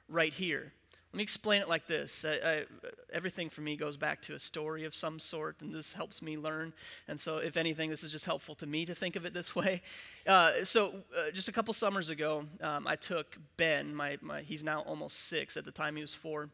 right 0.09 0.33
here. 0.33 0.73
Let 1.13 1.19
me 1.19 1.23
explain 1.23 1.63
it 1.63 1.69
like 1.69 1.87
this. 1.87 2.27
I, 2.27 2.35
I, 2.35 2.65
everything 3.13 3.49
for 3.49 3.63
me 3.63 3.77
goes 3.77 3.97
back 3.97 4.21
to 4.23 4.35
a 4.35 4.39
story 4.39 4.85
of 4.85 4.95
some 4.95 5.19
sort, 5.19 5.57
and 5.63 5.73
this 5.73 5.93
helps 5.95 6.21
me 6.21 6.37
learn. 6.37 6.75
And 7.09 7.19
so, 7.19 7.39
if 7.39 7.57
anything, 7.57 7.89
this 7.89 8.05
is 8.05 8.13
just 8.13 8.27
helpful 8.27 8.55
to 8.57 8.67
me 8.67 8.85
to 8.85 8.95
think 8.95 9.17
of 9.17 9.25
it 9.25 9.33
this 9.33 9.57
way. 9.57 9.83
Uh, 10.27 10.65
so, 10.65 10.95
uh, 11.17 11.31
just 11.33 11.49
a 11.49 11.53
couple 11.53 11.73
summers 11.73 12.11
ago, 12.11 12.45
um, 12.61 12.87
I 12.87 12.97
took 12.97 13.39
Ben, 13.57 13.95
my, 13.95 14.19
my, 14.21 14.43
he's 14.43 14.63
now 14.63 14.81
almost 14.81 15.29
six, 15.29 15.57
at 15.57 15.65
the 15.65 15.71
time 15.71 15.97
he 15.97 16.03
was 16.03 16.15
four, 16.15 16.51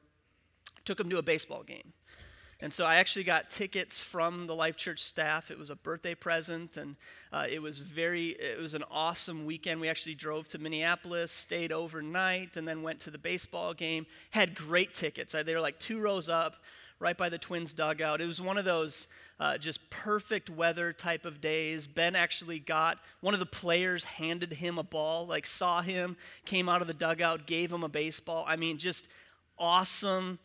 took 0.85 0.99
him 0.99 1.11
to 1.11 1.19
a 1.19 1.23
baseball 1.23 1.63
game. 1.63 1.93
And 2.63 2.73
so 2.73 2.85
I 2.85 2.97
actually 2.97 3.25
got 3.25 3.51
tickets 3.51 4.01
from 4.01 4.47
the 4.47 4.55
Life 4.55 4.77
Church 4.77 5.03
staff. 5.03 5.51
It 5.51 5.59
was 5.59 5.71
a 5.71 5.75
birthday 5.75 6.15
present, 6.15 6.77
and 6.77 6.95
uh, 7.33 7.45
it 7.51 7.61
was 7.61 7.81
very, 7.81 8.29
it 8.29 8.61
was 8.61 8.75
an 8.75 8.85
awesome 8.89 9.47
weekend. 9.47 9.81
We 9.81 9.89
actually 9.89 10.15
drove 10.15 10.47
to 10.51 10.59
Minneapolis, 10.59 11.33
stayed 11.33 11.73
overnight, 11.73 12.57
and 12.57 12.67
then 12.67 12.83
went 12.83 13.01
to 13.01 13.11
the 13.11 13.19
baseball 13.19 13.75
game. 13.75 14.07
Had 14.31 14.55
great 14.55 14.95
tickets. 14.95 15.33
They 15.33 15.55
were 15.55 15.61
like 15.61 15.81
two 15.81 15.99
rows 15.99 16.29
up, 16.29 16.55
right 17.01 17.19
by 17.19 17.29
the 17.29 17.37
Twins 17.37 17.75
dugout. 17.75 18.21
It 18.21 18.29
was 18.29 18.41
one 18.41 18.57
of 18.57 18.65
those 18.65 19.09
uh, 19.41 19.59
just 19.59 19.91
perfect 19.91 20.49
weather 20.49 20.93
type 20.93 21.25
of 21.25 21.41
days. 21.41 21.89
Ben 21.89 22.15
actually 22.15 22.61
got 22.61 22.99
one 23.21 23.35
of 23.35 23.41
the 23.41 23.47
players 23.47 24.05
handed 24.05 24.53
him 24.53 24.79
a 24.79 24.85
ball, 24.85 25.27
like 25.27 25.47
saw 25.47 25.83
him, 25.83 26.17
came 26.45 26.69
out 26.69 26.81
of 26.81 26.87
the 26.87 26.95
dugout, 26.95 27.49
gave 27.49 27.73
him 27.73 27.83
a 27.83 27.89
baseball. 27.89 28.45
I 28.47 28.55
mean, 28.55 28.79
just 28.79 29.09
awesome 29.59 30.39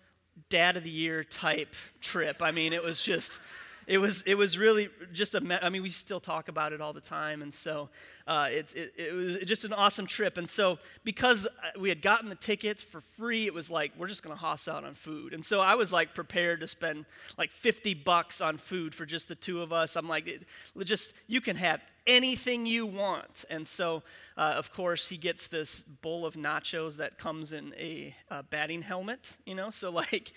dad 0.50 0.78
of 0.78 0.84
the 0.84 0.90
year 0.90 1.24
type 1.24 1.74
trip. 2.02 2.42
I 2.42 2.52
mean, 2.52 2.74
it 2.74 2.84
was 2.84 3.02
just, 3.02 3.40
it 3.88 4.00
was, 4.00 4.22
it 4.24 4.36
was 4.36 4.58
really 4.58 4.90
just 5.14 5.34
a, 5.34 5.60
I 5.64 5.70
mean, 5.70 5.82
we 5.82 5.90
still 5.90 6.20
talk 6.20 6.50
about 6.50 6.74
it 6.74 6.82
all 6.82 6.92
the 6.92 7.02
time. 7.02 7.42
And 7.42 7.54
so 7.54 7.88
uh, 8.28 8.50
it, 8.52 8.76
it, 8.76 8.94
it 8.98 9.14
was 9.14 9.38
just 9.46 9.64
an 9.64 9.72
awesome 9.72 10.06
trip. 10.06 10.38
And 10.38 10.50
so 10.50 10.78
because 11.06 11.48
we 11.80 11.88
had 11.88 12.02
gotten 12.02 12.28
the 12.28 12.36
tickets 12.36 12.84
for 12.84 13.00
free, 13.00 13.46
it 13.46 13.54
was 13.54 13.70
like, 13.70 13.94
we're 13.98 14.08
just 14.08 14.24
to 14.36 14.40
hoss 14.40 14.68
out 14.68 14.84
on 14.84 14.94
food. 14.94 15.34
And 15.34 15.44
so 15.44 15.62
I 15.62 15.76
was 15.76 15.94
like 15.94 16.14
prepared 16.14 16.60
to 16.60 16.68
spend 16.68 17.06
like 17.38 17.50
50 17.52 17.94
bucks 17.94 18.42
on 18.42 18.58
food 18.58 18.94
for 18.94 19.06
just 19.06 19.30
the 19.30 19.36
two 19.36 19.62
of 19.62 19.72
us. 19.72 19.96
I'm 19.96 20.08
like, 20.08 20.46
just, 20.84 21.14
you 21.28 21.40
can 21.40 21.56
have 21.56 21.80
anything 22.06 22.66
you 22.66 22.86
want. 22.86 23.46
And 23.50 23.66
so, 23.66 24.04
uh, 24.36 24.54
of 24.58 24.74
course, 24.74 25.08
he 25.08 25.16
gets 25.16 25.48
this 25.48 25.80
bowl 25.80 26.26
of 26.26 26.36
nachos 26.36 26.98
that 26.98 27.18
comes 27.18 27.54
in 27.54 27.74
a, 27.78 28.14
a 28.30 28.44
batting 28.44 28.82
helmet, 28.82 29.38
you 29.46 29.56
know? 29.56 29.70
So, 29.70 29.92
like, 29.92 30.34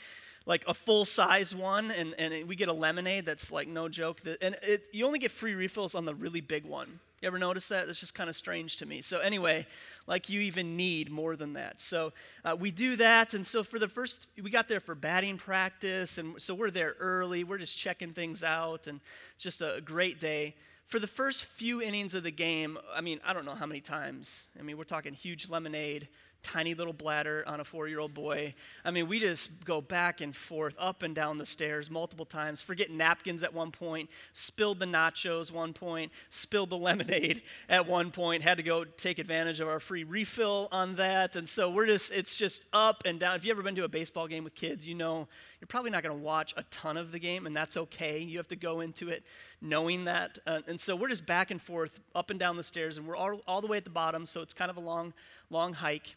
like 0.47 0.65
a 0.67 0.75
full 0.75 1.05
size 1.05 1.55
one, 1.55 1.91
and, 1.91 2.15
and 2.19 2.49
we 2.49 2.57
get 2.57 2.69
a 2.69 2.73
lemonade 2.73 3.27
that's 3.27 3.53
like 3.53 3.69
no 3.69 3.89
joke. 3.89 4.21
That, 4.23 4.43
and 4.43 4.57
it, 4.63 4.89
you 4.93 5.07
only 5.07 5.19
get 5.19 5.31
free 5.31 5.55
refills 5.55 5.95
on 5.95 6.05
the 6.05 6.15
really 6.15 6.41
big 6.41 6.65
one. 6.65 7.01
You 7.21 7.27
ever 7.27 7.39
notice 7.39 7.69
that? 7.69 7.87
That's 7.87 8.01
just 8.01 8.15
kind 8.15 8.31
of 8.31 8.37
strange 8.37 8.79
to 8.79 8.87
me. 8.87 9.03
So, 9.03 9.21
anyway, 9.21 9.67
like 10.07 10.31
you 10.31 10.41
even 10.41 10.77
need 10.77 11.11
more 11.11 11.37
than 11.37 11.53
that. 11.53 11.81
So, 11.81 12.15
uh, 12.45 12.57
we 12.59 12.71
do 12.71 12.97
that. 12.97 13.35
And 13.35 13.47
so, 13.47 13.63
for 13.63 13.79
the 13.79 13.89
first, 13.89 14.27
we 14.43 14.49
got 14.49 14.69
there 14.69 14.81
for 14.81 14.95
batting 14.95 15.37
practice. 15.37 16.17
And 16.17 16.41
so, 16.41 16.55
we're 16.55 16.71
there 16.71 16.97
early. 16.99 17.45
We're 17.45 17.59
just 17.59 17.77
checking 17.77 18.15
things 18.15 18.43
out. 18.43 18.87
And 18.87 19.01
it's 19.35 19.45
just 19.45 19.61
a 19.61 19.83
great 19.85 20.19
day 20.19 20.55
for 20.91 20.99
the 20.99 21.07
first 21.07 21.45
few 21.45 21.81
innings 21.81 22.15
of 22.15 22.25
the 22.25 22.33
game, 22.33 22.77
I 22.93 23.01
mean, 23.01 23.21
I 23.25 23.33
don't 23.33 23.45
know 23.45 23.55
how 23.55 23.65
many 23.65 23.81
times. 23.81 24.49
I 24.59 24.63
mean, 24.65 24.77
we're 24.77 24.83
talking 24.83 25.15
huge 25.15 25.49
lemonade, 25.49 26.09
tiny 26.43 26.75
little 26.75 26.93
bladder 26.93 27.45
on 27.47 27.61
a 27.61 27.65
four 27.65 27.89
year 27.89 27.99
old 28.01 28.15
boy. 28.15 28.55
I 28.85 28.91
mean, 28.91 29.09
we 29.09 29.21
just 29.21 29.51
go 29.65 29.81
back 29.81 30.21
and 30.21 30.35
forth, 30.35 30.75
up 30.79 31.03
and 31.03 31.15
down 31.15 31.39
the 31.39 31.47
stairs 31.47 31.91
multiple 31.91 32.25
times, 32.25 32.63
forget 32.63 32.91
napkins 32.91 33.43
at 33.43 33.53
one 33.53 33.71
point, 33.71 34.11
spilled 34.33 34.79
the 34.79 34.87
nachos 34.87 35.53
one 35.53 35.73
point, 35.73 36.13
spilled 36.31 36.71
the 36.71 36.77
lemonade 36.79 37.43
at 37.69 37.87
one 37.87 38.11
point, 38.11 38.43
had 38.43 38.57
to 38.57 38.63
go 38.63 38.85
take 38.85 39.19
advantage 39.19 39.61
of 39.61 39.69
our 39.69 39.81
free 39.81 40.05
refill 40.05 40.69
on 40.73 40.97
that. 40.97 41.37
And 41.37 41.49
so 41.49 41.71
we're 41.71 41.87
just, 41.87 42.13
it's 42.13 42.37
just 42.37 42.65
up 42.73 43.03
and 43.05 43.21
down. 43.21 43.37
If 43.37 43.45
you've 43.45 43.57
ever 43.57 43.63
been 43.63 43.75
to 43.77 43.85
a 43.85 43.89
baseball 43.89 44.27
game 44.27 44.45
with 44.45 44.55
kids, 44.55 44.87
you 44.87 44.95
know 44.95 45.29
you're 45.61 45.67
probably 45.67 45.91
not 45.91 46.03
going 46.03 46.17
to 46.17 46.25
watch 46.25 46.55
a 46.57 46.63
ton 46.65 46.97
of 46.97 47.13
the 47.13 47.19
game, 47.19 47.47
and 47.47 47.55
that's 47.55 47.77
okay. 47.77 48.19
You 48.19 48.39
have 48.39 48.49
to 48.49 48.57
go 48.57 48.81
into 48.81 49.11
it 49.11 49.25
knowing 49.61 50.05
that. 50.07 50.39
Uh, 50.47 50.61
and 50.67 50.81
so 50.81 50.97
we're 50.97 51.09
just 51.09 51.27
back 51.27 51.51
and 51.51 51.61
forth, 51.61 52.01
up 52.15 52.31
and 52.31 52.41
down 52.41 52.57
the 52.57 52.63
stairs, 52.63 52.97
and 52.97 53.07
we're 53.07 53.17
all, 53.17 53.41
all 53.47 53.61
the 53.61 53.67
way 53.67 53.77
at 53.77 53.85
the 53.85 53.91
bottom, 53.91 54.25
so 54.25 54.41
it's 54.41 54.55
kind 54.55 54.71
of 54.71 54.79
a 54.79 54.81
long, 54.81 55.13
long 55.51 55.75
hike. 55.75 56.17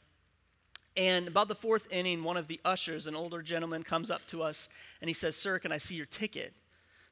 And 0.96 1.28
about 1.28 1.48
the 1.48 1.56
fourth 1.56 1.88
inning, 1.92 2.24
one 2.24 2.38
of 2.38 2.48
the 2.48 2.60
ushers, 2.64 3.08
an 3.08 3.16
older 3.16 3.42
gentleman, 3.42 3.84
comes 3.84 4.12
up 4.12 4.26
to 4.28 4.44
us 4.44 4.70
and 5.02 5.10
he 5.10 5.14
says, 5.14 5.36
Sir, 5.36 5.58
can 5.60 5.72
I 5.72 5.78
see 5.78 5.96
your 5.96 6.06
ticket? 6.06 6.54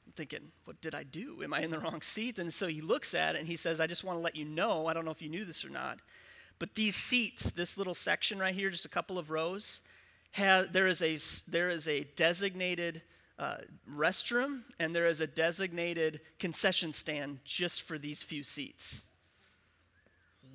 I'm 0.05 0.13
thinking, 0.13 0.51
What 0.65 0.79
did 0.81 0.93
I 0.93 1.03
do? 1.03 1.41
Am 1.43 1.53
I 1.53 1.61
in 1.61 1.71
the 1.71 1.79
wrong 1.79 2.01
seat? 2.01 2.37
And 2.37 2.53
so 2.53 2.67
he 2.67 2.81
looks 2.81 3.13
at 3.13 3.35
it 3.35 3.39
and 3.39 3.47
he 3.47 3.55
says, 3.55 3.79
I 3.79 3.87
just 3.87 4.03
want 4.03 4.17
to 4.17 4.21
let 4.21 4.35
you 4.35 4.45
know, 4.45 4.85
I 4.87 4.93
don't 4.93 5.05
know 5.05 5.11
if 5.11 5.21
you 5.21 5.29
knew 5.29 5.45
this 5.45 5.65
or 5.65 5.69
not, 5.69 5.99
but 6.59 6.75
these 6.75 6.95
seats, 6.95 7.51
this 7.51 7.77
little 7.77 7.95
section 7.95 8.37
right 8.37 8.53
here, 8.53 8.69
just 8.69 8.85
a 8.85 8.89
couple 8.89 9.17
of 9.17 9.31
rows, 9.31 9.81
have, 10.31 10.71
there, 10.73 10.87
is 10.87 11.01
a, 11.01 11.17
there 11.49 11.69
is 11.69 11.87
a 11.87 12.03
designated 12.15 13.01
uh, 13.39 13.57
restroom 13.91 14.61
and 14.79 14.95
there 14.95 15.07
is 15.07 15.21
a 15.21 15.27
designated 15.27 16.21
concession 16.37 16.93
stand 16.93 17.39
just 17.43 17.81
for 17.81 17.97
these 17.97 18.21
few 18.21 18.43
seats 18.43 19.05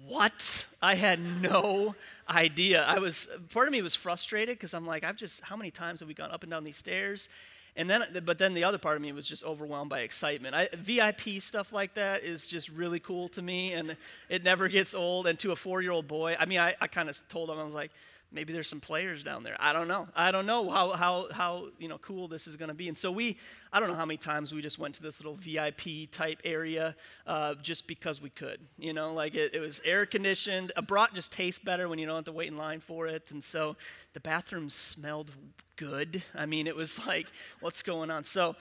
what? 0.06 0.66
I 0.80 0.94
had 0.94 1.20
no 1.20 1.94
idea. 2.28 2.84
I 2.84 2.98
was, 2.98 3.28
part 3.52 3.68
of 3.68 3.72
me 3.72 3.82
was 3.82 3.94
frustrated 3.94 4.56
because 4.56 4.74
I'm 4.74 4.86
like, 4.86 5.04
I've 5.04 5.16
just, 5.16 5.40
how 5.40 5.56
many 5.56 5.70
times 5.70 6.00
have 6.00 6.08
we 6.08 6.14
gone 6.14 6.30
up 6.30 6.42
and 6.42 6.50
down 6.50 6.64
these 6.64 6.76
stairs? 6.76 7.28
And 7.76 7.90
then, 7.90 8.04
but 8.24 8.38
then 8.38 8.54
the 8.54 8.64
other 8.64 8.78
part 8.78 8.96
of 8.96 9.02
me 9.02 9.12
was 9.12 9.26
just 9.26 9.44
overwhelmed 9.44 9.90
by 9.90 10.00
excitement. 10.00 10.54
I, 10.54 10.68
VIP 10.74 11.40
stuff 11.40 11.72
like 11.72 11.94
that 11.94 12.24
is 12.24 12.46
just 12.46 12.70
really 12.70 13.00
cool 13.00 13.28
to 13.30 13.42
me, 13.42 13.74
and 13.74 13.96
it 14.30 14.42
never 14.42 14.68
gets 14.68 14.94
old. 14.94 15.26
And 15.26 15.38
to 15.40 15.52
a 15.52 15.56
four 15.56 15.82
year 15.82 15.90
old 15.90 16.08
boy, 16.08 16.36
I 16.38 16.46
mean, 16.46 16.58
I, 16.58 16.74
I 16.80 16.86
kind 16.86 17.10
of 17.10 17.28
told 17.28 17.50
him, 17.50 17.58
I 17.58 17.64
was 17.64 17.74
like, 17.74 17.90
maybe 18.32 18.52
there's 18.52 18.68
some 18.68 18.80
players 18.80 19.22
down 19.22 19.42
there. 19.42 19.56
I 19.58 19.72
don't 19.72 19.88
know. 19.88 20.08
I 20.14 20.30
don't 20.30 20.46
know 20.46 20.68
how, 20.70 20.90
how, 20.92 21.28
how 21.32 21.68
you 21.78 21.88
know, 21.88 21.98
cool 21.98 22.28
this 22.28 22.46
is 22.46 22.56
going 22.56 22.68
to 22.68 22.74
be. 22.74 22.88
And 22.88 22.96
so 22.96 23.10
we, 23.10 23.38
I 23.72 23.80
don't 23.80 23.88
know 23.88 23.94
how 23.94 24.04
many 24.04 24.18
times 24.18 24.52
we 24.52 24.62
just 24.62 24.78
went 24.78 24.94
to 24.96 25.02
this 25.02 25.20
little 25.20 25.36
VIP 25.36 26.10
type 26.10 26.40
area 26.44 26.94
uh, 27.26 27.54
just 27.62 27.86
because 27.86 28.20
we 28.20 28.30
could. 28.30 28.60
You 28.78 28.92
know, 28.92 29.12
like 29.12 29.34
it, 29.34 29.54
it 29.54 29.60
was 29.60 29.80
air 29.84 30.06
conditioned. 30.06 30.72
A 30.76 30.82
brat 30.82 31.14
just 31.14 31.32
tastes 31.32 31.62
better 31.62 31.88
when 31.88 31.98
you 31.98 32.06
don't 32.06 32.16
have 32.16 32.24
to 32.24 32.32
wait 32.32 32.48
in 32.48 32.56
line 32.56 32.80
for 32.80 33.06
it. 33.06 33.30
And 33.30 33.42
so 33.42 33.76
the 34.12 34.20
bathroom 34.20 34.70
smelled 34.70 35.32
good. 35.76 36.22
I 36.34 36.46
mean, 36.46 36.66
it 36.66 36.76
was 36.76 37.06
like, 37.06 37.26
what's 37.60 37.82
going 37.82 38.10
on? 38.10 38.24
So, 38.24 38.56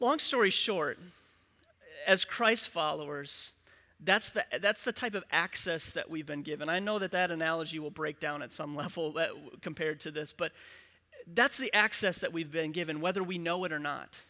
long 0.00 0.18
story 0.18 0.50
short, 0.50 0.98
as 2.06 2.24
Christ 2.24 2.68
followers, 2.68 3.54
that's 4.00 4.30
the, 4.30 4.44
that's 4.60 4.84
the 4.84 4.92
type 4.92 5.14
of 5.14 5.24
access 5.30 5.92
that 5.92 6.10
we've 6.10 6.26
been 6.26 6.42
given. 6.42 6.68
I 6.68 6.80
know 6.80 6.98
that 6.98 7.12
that 7.12 7.30
analogy 7.30 7.78
will 7.78 7.90
break 7.90 8.20
down 8.20 8.42
at 8.42 8.52
some 8.52 8.76
level 8.76 9.14
compared 9.62 10.00
to 10.00 10.10
this, 10.10 10.32
but 10.32 10.52
that's 11.32 11.56
the 11.56 11.72
access 11.74 12.18
that 12.18 12.32
we've 12.32 12.52
been 12.52 12.72
given, 12.72 13.00
whether 13.00 13.22
we 13.22 13.38
know 13.38 13.64
it 13.64 13.72
or 13.72 13.78
not. 13.78 14.22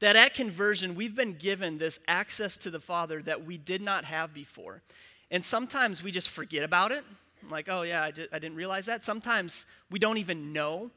That 0.00 0.16
at 0.16 0.34
conversion, 0.34 0.94
we've 0.94 1.14
been 1.14 1.34
given 1.34 1.78
this 1.78 1.98
access 2.06 2.58
to 2.58 2.70
the 2.70 2.80
Father 2.80 3.22
that 3.22 3.46
we 3.46 3.56
did 3.56 3.80
not 3.80 4.04
have 4.04 4.34
before. 4.34 4.82
And 5.30 5.42
sometimes 5.42 6.02
we 6.02 6.10
just 6.10 6.28
forget 6.28 6.62
about 6.62 6.92
it. 6.92 7.02
I'm 7.42 7.50
like, 7.50 7.68
oh, 7.70 7.82
yeah, 7.82 8.02
I, 8.02 8.08
I 8.08 8.38
didn't 8.38 8.56
realize 8.56 8.86
that. 8.86 9.04
Sometimes 9.04 9.64
we 9.90 9.98
don't 9.98 10.18
even 10.18 10.52
know 10.52 10.90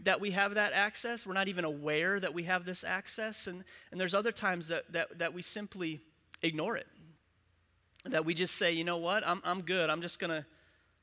that 0.00 0.20
we 0.20 0.32
have 0.32 0.54
that 0.54 0.74
access. 0.74 1.26
We're 1.26 1.32
not 1.32 1.48
even 1.48 1.64
aware 1.64 2.20
that 2.20 2.34
we 2.34 2.42
have 2.42 2.66
this 2.66 2.84
access. 2.84 3.46
And, 3.46 3.64
and 3.90 3.98
there's 3.98 4.14
other 4.14 4.32
times 4.32 4.68
that, 4.68 4.92
that, 4.92 5.18
that 5.18 5.32
we 5.32 5.40
simply 5.40 6.00
ignore 6.42 6.76
it 6.76 6.86
that 8.04 8.24
we 8.24 8.34
just 8.34 8.56
say, 8.56 8.72
you 8.72 8.84
know 8.84 8.96
what, 8.96 9.26
I'm, 9.26 9.40
I'm 9.44 9.62
good. 9.62 9.88
I'm 9.90 10.02
just 10.02 10.18
going 10.18 10.30
to 10.30 10.38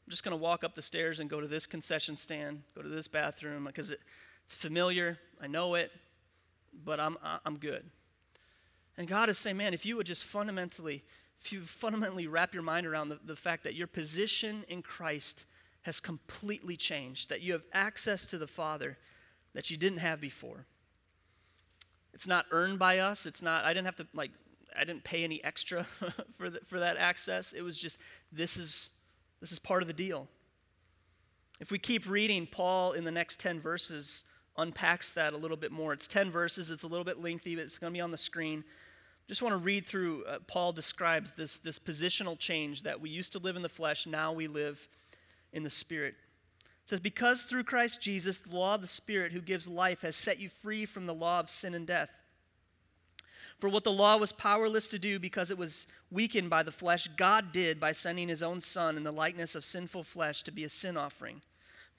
I'm 0.10 0.12
just 0.12 0.24
going 0.24 0.36
to 0.36 0.42
walk 0.42 0.64
up 0.64 0.74
the 0.74 0.82
stairs 0.82 1.20
and 1.20 1.30
go 1.30 1.40
to 1.40 1.46
this 1.46 1.68
concession 1.68 2.18
stand, 2.18 2.64
go 2.76 2.82
to 2.82 2.90
this 2.90 3.08
bathroom 3.08 3.66
because 3.66 3.92
it, 3.92 4.00
it's 4.44 4.56
familiar. 4.56 5.20
I 5.40 5.46
know 5.46 5.76
it, 5.76 5.92
but 6.84 7.00
I'm, 7.00 7.16
I'm 7.46 7.58
good. 7.58 7.86
And 8.98 9.08
God 9.08 9.30
is 9.30 9.38
saying, 9.38 9.58
man, 9.58 9.76
if 9.76 9.86
you 9.86 9.96
would 9.98 10.08
just 10.08 10.26
fundamentally, 10.26 11.04
if 11.40 11.54
you 11.54 11.62
fundamentally 11.62 12.26
wrap 12.26 12.56
your 12.56 12.64
mind 12.64 12.88
around 12.88 13.10
the, 13.10 13.20
the 13.24 13.36
fact 13.36 13.64
that 13.66 13.76
your 13.76 13.86
position 13.86 14.66
in 14.68 14.82
Christ 14.82 15.46
has 15.84 16.00
completely 16.00 16.76
changed, 16.76 17.30
that 17.30 17.42
you 17.42 17.54
have 17.54 17.64
access 17.72 18.26
to 18.26 18.40
the 18.40 18.48
Father 18.48 18.98
that 19.54 19.70
you 19.70 19.78
didn't 19.78 20.00
have 20.00 20.20
before. 20.20 20.66
It's 22.16 22.28
not 22.28 22.48
earned 22.50 22.80
by 22.80 22.98
us. 22.98 23.28
It's 23.28 23.44
not, 23.44 23.64
I 23.64 23.74
didn't 23.74 23.86
have 23.86 23.98
to 23.98 24.08
like 24.16 24.32
I 24.78 24.84
didn't 24.84 25.04
pay 25.04 25.24
any 25.24 25.44
extra 25.44 25.84
for, 26.38 26.50
the, 26.50 26.60
for 26.66 26.80
that 26.80 26.98
access. 26.98 27.54
It 27.54 27.62
was 27.62 27.80
just, 27.80 28.00
this 28.32 28.58
is, 28.58 28.92
this 29.42 29.52
is 29.52 29.60
part 29.60 29.82
of 29.82 29.88
the 29.88 29.94
deal. 29.94 30.28
If 31.60 31.72
we 31.72 31.80
keep 31.80 32.08
reading, 32.08 32.48
Paul 32.48 32.94
in 32.94 33.04
the 33.04 33.12
next 33.12 33.40
10 33.40 33.60
verses 33.60 34.24
unpacks 34.58 35.12
that 35.14 35.34
a 35.34 35.38
little 35.38 35.58
bit 35.58 35.72
more. 35.72 35.94
It's 35.94 36.08
10 36.08 36.32
verses, 36.32 36.72
it's 36.72 36.84
a 36.84 36.88
little 36.88 37.04
bit 37.04 37.22
lengthy, 37.22 37.56
but 37.56 37.64
it's 37.64 37.80
going 37.80 37.94
to 37.94 37.98
be 37.98 38.02
on 38.02 38.12
the 38.12 38.18
screen. 38.18 38.64
just 39.28 39.42
want 39.42 39.54
to 39.54 39.58
read 39.58 39.86
through. 39.86 40.26
Uh, 40.26 40.40
Paul 40.48 40.72
describes 40.72 41.32
this, 41.34 41.58
this 41.60 41.80
positional 41.80 42.38
change 42.38 42.84
that 42.84 43.00
we 43.00 43.10
used 43.10 43.34
to 43.34 43.40
live 43.40 43.56
in 43.56 43.62
the 43.62 43.70
flesh, 43.70 44.06
now 44.06 44.34
we 44.34 44.48
live 44.48 44.88
in 45.54 45.64
the 45.64 45.70
Spirit. 45.70 46.16
It 46.62 46.90
says, 46.90 47.00
Because 47.00 47.44
through 47.44 47.64
Christ 47.64 48.02
Jesus, 48.02 48.40
the 48.40 48.56
law 48.56 48.76
of 48.76 48.82
the 48.82 48.88
Spirit 48.88 49.32
who 49.32 49.42
gives 49.42 49.68
life 49.68 50.02
has 50.02 50.16
set 50.16 50.40
you 50.40 50.50
free 50.50 50.86
from 50.86 51.06
the 51.06 51.14
law 51.14 51.40
of 51.40 51.50
sin 51.50 51.74
and 51.74 51.88
death. 51.88 52.10
For 53.60 53.70
what 53.70 53.84
the 53.84 53.92
law 53.92 54.18
was 54.18 54.32
powerless 54.32 54.90
to 54.90 55.00
do 55.00 55.20
because 55.20 55.52
it 55.52 55.58
was 55.58 55.86
weakened 56.10 56.50
by 56.50 56.64
the 56.64 56.72
flesh, 56.72 57.10
God 57.18 57.52
did 57.52 57.80
by 57.80 57.92
sending 57.92 58.30
his 58.30 58.42
own 58.42 58.62
Son 58.62 58.96
in 58.96 59.04
the 59.04 59.12
likeness 59.12 59.54
of 59.54 59.66
sinful 59.66 60.04
flesh 60.04 60.44
to 60.44 60.52
be 60.52 60.64
a 60.64 60.70
sin 60.70 60.96
offering. 60.96 61.42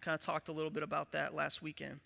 Kind 0.00 0.14
of 0.14 0.22
talked 0.22 0.48
a 0.48 0.52
little 0.52 0.70
bit 0.70 0.82
about 0.82 1.12
that 1.12 1.34
last 1.34 1.60
weekend. 1.60 2.00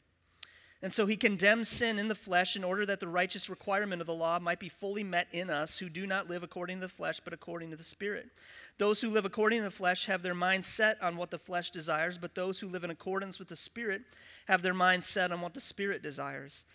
And 0.83 0.93
so 0.93 1.07
he 1.07 1.17
condemns 1.17 1.71
sin 1.71 1.99
in 1.99 2.09
the 2.09 2.15
flesh 2.15 2.57
in 2.57 2.65
order 2.65 2.85
that 2.85 3.01
the 3.01 3.09
righteous 3.09 3.49
requirement 3.49 4.03
of 4.03 4.07
the 4.07 4.13
law 4.13 4.39
might 4.39 4.59
be 4.59 4.69
fully 4.69 5.03
met 5.03 5.29
in 5.33 5.49
us 5.49 5.79
who 5.79 5.89
do 5.89 6.07
not 6.07 6.29
live 6.29 6.43
according 6.43 6.77
to 6.77 6.87
the 6.87 6.93
flesh, 6.93 7.21
but 7.25 7.33
according 7.33 7.71
to 7.71 7.77
the 7.77 7.83
Spirit. 7.83 8.29
Those 8.77 9.01
who 9.01 9.09
live 9.09 9.25
according 9.25 9.61
to 9.61 9.65
the 9.65 9.71
flesh 9.71 10.05
have 10.05 10.23
their 10.23 10.35
mind 10.35 10.67
set 10.67 11.01
on 11.03 11.17
what 11.17 11.31
the 11.31 11.39
flesh 11.39 11.71
desires, 11.71 12.19
but 12.19 12.35
those 12.35 12.61
who 12.61 12.69
live 12.69 12.85
in 12.85 12.91
accordance 12.91 13.39
with 13.39 13.49
the 13.49 13.57
Spirit 13.57 14.03
have 14.47 14.61
their 14.61 14.75
mind 14.75 15.03
set 15.03 15.33
on 15.33 15.41
what 15.41 15.55
the 15.55 15.61
Spirit 15.61 16.03
desires. 16.03 16.67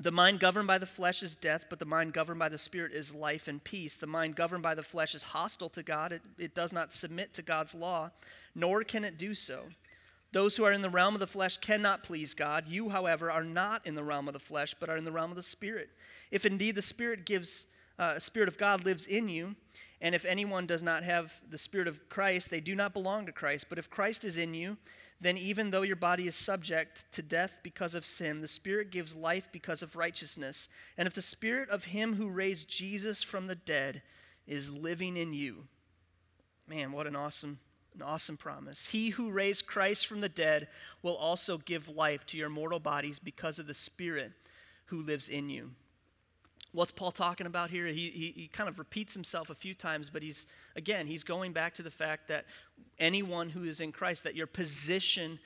The 0.00 0.12
mind 0.12 0.38
governed 0.38 0.68
by 0.68 0.78
the 0.78 0.86
flesh 0.86 1.24
is 1.24 1.34
death, 1.34 1.66
but 1.68 1.80
the 1.80 1.84
mind 1.84 2.12
governed 2.12 2.38
by 2.38 2.48
the 2.48 2.58
Spirit 2.58 2.92
is 2.92 3.12
life 3.12 3.48
and 3.48 3.62
peace. 3.62 3.96
The 3.96 4.06
mind 4.06 4.36
governed 4.36 4.62
by 4.62 4.76
the 4.76 4.82
flesh 4.82 5.14
is 5.14 5.24
hostile 5.24 5.68
to 5.70 5.82
God. 5.82 6.12
It, 6.12 6.22
it 6.38 6.54
does 6.54 6.72
not 6.72 6.92
submit 6.92 7.34
to 7.34 7.42
God's 7.42 7.74
law, 7.74 8.10
nor 8.54 8.84
can 8.84 9.04
it 9.04 9.18
do 9.18 9.34
so. 9.34 9.64
Those 10.32 10.56
who 10.56 10.64
are 10.64 10.72
in 10.72 10.82
the 10.82 10.90
realm 10.90 11.14
of 11.14 11.20
the 11.20 11.26
flesh 11.26 11.56
cannot 11.56 12.04
please 12.04 12.34
God. 12.34 12.68
You, 12.68 12.90
however, 12.90 13.30
are 13.30 13.42
not 13.42 13.86
in 13.86 13.94
the 13.94 14.04
realm 14.04 14.28
of 14.28 14.34
the 14.34 14.40
flesh, 14.40 14.74
but 14.78 14.88
are 14.88 14.96
in 14.96 15.04
the 15.04 15.12
realm 15.12 15.30
of 15.30 15.36
the 15.36 15.42
Spirit. 15.42 15.88
If 16.30 16.46
indeed 16.46 16.74
the 16.74 16.82
Spirit 16.82 17.26
gives, 17.26 17.66
uh, 17.98 18.18
Spirit 18.18 18.48
of 18.48 18.58
God 18.58 18.84
lives 18.84 19.06
in 19.06 19.28
you, 19.28 19.56
and 20.00 20.14
if 20.14 20.24
anyone 20.24 20.66
does 20.66 20.82
not 20.82 21.02
have 21.02 21.34
the 21.50 21.58
Spirit 21.58 21.88
of 21.88 22.08
Christ, 22.08 22.50
they 22.50 22.60
do 22.60 22.74
not 22.74 22.92
belong 22.92 23.26
to 23.26 23.32
Christ. 23.32 23.66
But 23.68 23.78
if 23.78 23.90
Christ 23.90 24.24
is 24.24 24.36
in 24.36 24.54
you, 24.54 24.76
then 25.20 25.36
even 25.36 25.70
though 25.70 25.82
your 25.82 25.96
body 25.96 26.28
is 26.28 26.36
subject 26.36 27.10
to 27.12 27.22
death 27.22 27.58
because 27.62 27.94
of 27.94 28.04
sin, 28.04 28.40
the 28.40 28.46
Spirit 28.46 28.90
gives 28.90 29.16
life 29.16 29.48
because 29.50 29.82
of 29.82 29.96
righteousness. 29.96 30.68
And 30.96 31.08
if 31.08 31.14
the 31.14 31.22
Spirit 31.22 31.70
of 31.70 31.84
Him 31.84 32.14
who 32.14 32.28
raised 32.28 32.68
Jesus 32.68 33.22
from 33.22 33.48
the 33.48 33.56
dead 33.56 34.02
is 34.46 34.72
living 34.72 35.16
in 35.16 35.32
you, 35.32 35.66
man, 36.68 36.92
what 36.92 37.08
an 37.08 37.16
awesome, 37.16 37.58
an 37.96 38.02
awesome 38.02 38.36
promise. 38.36 38.88
He 38.88 39.10
who 39.10 39.32
raised 39.32 39.66
Christ 39.66 40.06
from 40.06 40.20
the 40.20 40.28
dead 40.28 40.68
will 41.02 41.16
also 41.16 41.58
give 41.58 41.88
life 41.88 42.24
to 42.26 42.36
your 42.36 42.48
mortal 42.48 42.78
bodies 42.78 43.18
because 43.18 43.58
of 43.58 43.66
the 43.66 43.74
Spirit 43.74 44.32
who 44.86 45.02
lives 45.02 45.28
in 45.28 45.50
you. 45.50 45.72
What's 46.78 46.92
Paul 46.92 47.10
talking 47.10 47.48
about 47.48 47.70
here? 47.70 47.86
He, 47.86 48.08
he, 48.10 48.32
he, 48.36 48.46
kind 48.46 48.68
of 48.68 48.78
repeats 48.78 49.12
himself 49.12 49.50
a 49.50 49.54
few 49.56 49.74
times, 49.74 50.10
but 50.10 50.22
he's, 50.22 50.46
again, 50.76 51.08
he's 51.08 51.24
going 51.24 51.52
back 51.52 51.74
to 51.74 51.82
the 51.82 51.90
fact 51.90 52.28
that 52.28 52.44
anyone 53.00 53.50
who 53.50 53.64
is 53.64 53.80
in 53.80 53.90
Christ, 53.90 54.22
that 54.22 54.36
your 54.36 54.46
position 54.46 55.40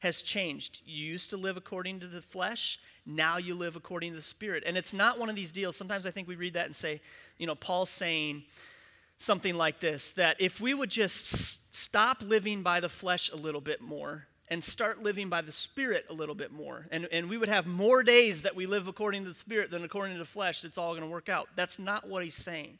has 0.00 0.20
changed. 0.20 0.82
You 0.84 1.06
used 1.06 1.30
to 1.30 1.38
live 1.38 1.56
according 1.56 2.00
to 2.00 2.06
the 2.06 2.20
flesh, 2.20 2.78
now 3.06 3.38
you 3.38 3.54
live 3.54 3.76
according 3.76 4.10
to 4.10 4.16
the 4.16 4.22
Spirit. 4.22 4.62
And 4.66 4.76
it's 4.76 4.92
not 4.92 5.18
one 5.18 5.30
of 5.30 5.36
these 5.36 5.52
deals. 5.52 5.74
Sometimes 5.74 6.04
I 6.04 6.10
think 6.10 6.28
we 6.28 6.36
read 6.36 6.52
that 6.52 6.66
and 6.66 6.76
say, 6.76 7.00
you 7.38 7.46
know, 7.46 7.54
Paul's 7.54 7.88
saying 7.88 8.42
something 9.16 9.54
like 9.54 9.80
this 9.80 10.12
that 10.12 10.36
if 10.38 10.60
we 10.60 10.74
would 10.74 10.90
just 10.90 11.74
stop 11.74 12.18
living 12.20 12.60
by 12.60 12.80
the 12.80 12.90
flesh 12.90 13.32
a 13.32 13.36
little 13.36 13.62
bit 13.62 13.80
more, 13.80 14.26
and 14.48 14.62
start 14.62 15.02
living 15.02 15.28
by 15.28 15.40
the 15.40 15.52
Spirit 15.52 16.06
a 16.10 16.12
little 16.12 16.34
bit 16.34 16.52
more. 16.52 16.86
And, 16.90 17.08
and 17.10 17.28
we 17.28 17.38
would 17.38 17.48
have 17.48 17.66
more 17.66 18.02
days 18.02 18.42
that 18.42 18.54
we 18.54 18.66
live 18.66 18.88
according 18.88 19.22
to 19.24 19.30
the 19.30 19.34
Spirit 19.34 19.70
than 19.70 19.84
according 19.84 20.14
to 20.14 20.18
the 20.18 20.24
flesh. 20.24 20.64
It's 20.64 20.78
all 20.78 20.92
going 20.92 21.02
to 21.02 21.08
work 21.08 21.28
out. 21.28 21.48
That's 21.56 21.78
not 21.78 22.08
what 22.08 22.24
he's 22.24 22.34
saying. 22.34 22.78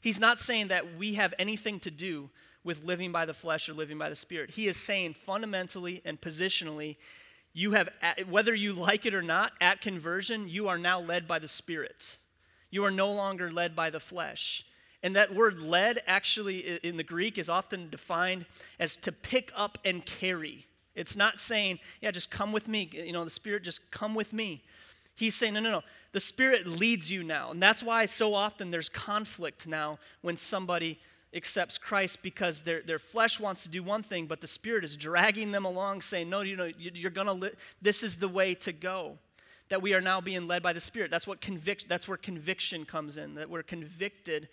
He's 0.00 0.20
not 0.20 0.40
saying 0.40 0.68
that 0.68 0.96
we 0.96 1.14
have 1.14 1.34
anything 1.38 1.80
to 1.80 1.90
do 1.90 2.30
with 2.64 2.84
living 2.84 3.12
by 3.12 3.26
the 3.26 3.34
flesh 3.34 3.68
or 3.68 3.74
living 3.74 3.98
by 3.98 4.08
the 4.08 4.16
Spirit. 4.16 4.50
He 4.50 4.66
is 4.66 4.76
saying 4.76 5.14
fundamentally 5.14 6.02
and 6.04 6.20
positionally, 6.20 6.96
you 7.52 7.72
have, 7.72 7.88
whether 8.28 8.54
you 8.54 8.72
like 8.72 9.06
it 9.06 9.14
or 9.14 9.22
not, 9.22 9.52
at 9.60 9.80
conversion, 9.80 10.48
you 10.48 10.68
are 10.68 10.78
now 10.78 11.00
led 11.00 11.26
by 11.26 11.38
the 11.38 11.48
Spirit. 11.48 12.18
You 12.70 12.84
are 12.84 12.90
no 12.90 13.12
longer 13.12 13.50
led 13.50 13.74
by 13.74 13.90
the 13.90 14.00
flesh. 14.00 14.64
And 15.02 15.14
that 15.16 15.34
word 15.34 15.60
led 15.60 16.00
actually 16.06 16.78
in 16.82 16.96
the 16.96 17.04
Greek 17.04 17.38
is 17.38 17.48
often 17.48 17.88
defined 17.88 18.46
as 18.78 18.96
to 18.98 19.12
pick 19.12 19.52
up 19.56 19.78
and 19.84 20.04
carry. 20.04 20.66
It's 20.98 21.16
not 21.16 21.38
saying, 21.38 21.78
yeah, 22.00 22.10
just 22.10 22.30
come 22.30 22.52
with 22.52 22.66
me. 22.68 22.90
You 22.92 23.12
know, 23.12 23.24
the 23.24 23.30
Spirit, 23.30 23.62
just 23.62 23.90
come 23.90 24.14
with 24.14 24.32
me. 24.32 24.62
He's 25.14 25.34
saying, 25.34 25.54
no, 25.54 25.60
no, 25.60 25.70
no. 25.70 25.82
The 26.12 26.20
Spirit 26.20 26.66
leads 26.66 27.10
you 27.10 27.22
now. 27.22 27.50
And 27.50 27.62
that's 27.62 27.82
why 27.82 28.06
so 28.06 28.34
often 28.34 28.70
there's 28.70 28.88
conflict 28.88 29.66
now 29.66 29.98
when 30.22 30.36
somebody 30.36 30.98
accepts 31.34 31.78
Christ 31.78 32.22
because 32.22 32.62
their, 32.62 32.82
their 32.82 32.98
flesh 32.98 33.38
wants 33.38 33.62
to 33.62 33.68
do 33.68 33.82
one 33.82 34.02
thing, 34.02 34.26
but 34.26 34.40
the 34.40 34.46
Spirit 34.46 34.84
is 34.84 34.96
dragging 34.96 35.52
them 35.52 35.64
along, 35.64 36.02
saying, 36.02 36.28
no, 36.28 36.40
you 36.40 36.56
know, 36.56 36.70
you're 36.78 37.10
going 37.10 37.26
to, 37.26 37.32
li- 37.32 37.50
this 37.80 38.02
is 38.02 38.16
the 38.16 38.28
way 38.28 38.54
to 38.54 38.72
go. 38.72 39.18
That 39.68 39.82
we 39.82 39.92
are 39.94 40.00
now 40.00 40.20
being 40.20 40.48
led 40.48 40.62
by 40.62 40.72
the 40.72 40.80
Spirit. 40.80 41.10
That's, 41.10 41.26
what 41.26 41.40
convic- 41.40 41.86
that's 41.86 42.08
where 42.08 42.16
conviction 42.16 42.84
comes 42.84 43.18
in, 43.18 43.34
that 43.34 43.50
we're 43.50 43.62
convicted 43.62 44.48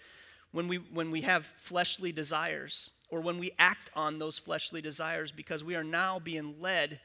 when 0.52 0.68
we, 0.68 0.78
when 0.78 1.10
we 1.10 1.22
have 1.22 1.46
fleshly 1.46 2.12
desires 2.12 2.92
or 3.10 3.22
when 3.22 3.38
we 3.38 3.52
act 3.60 3.90
on 3.96 4.20
those 4.20 4.40
fleshly 4.40 4.82
desires 4.82 5.32
because 5.32 5.64
we 5.64 5.76
are 5.76 5.84
now 5.84 6.20
being 6.20 6.56
led 6.60 7.00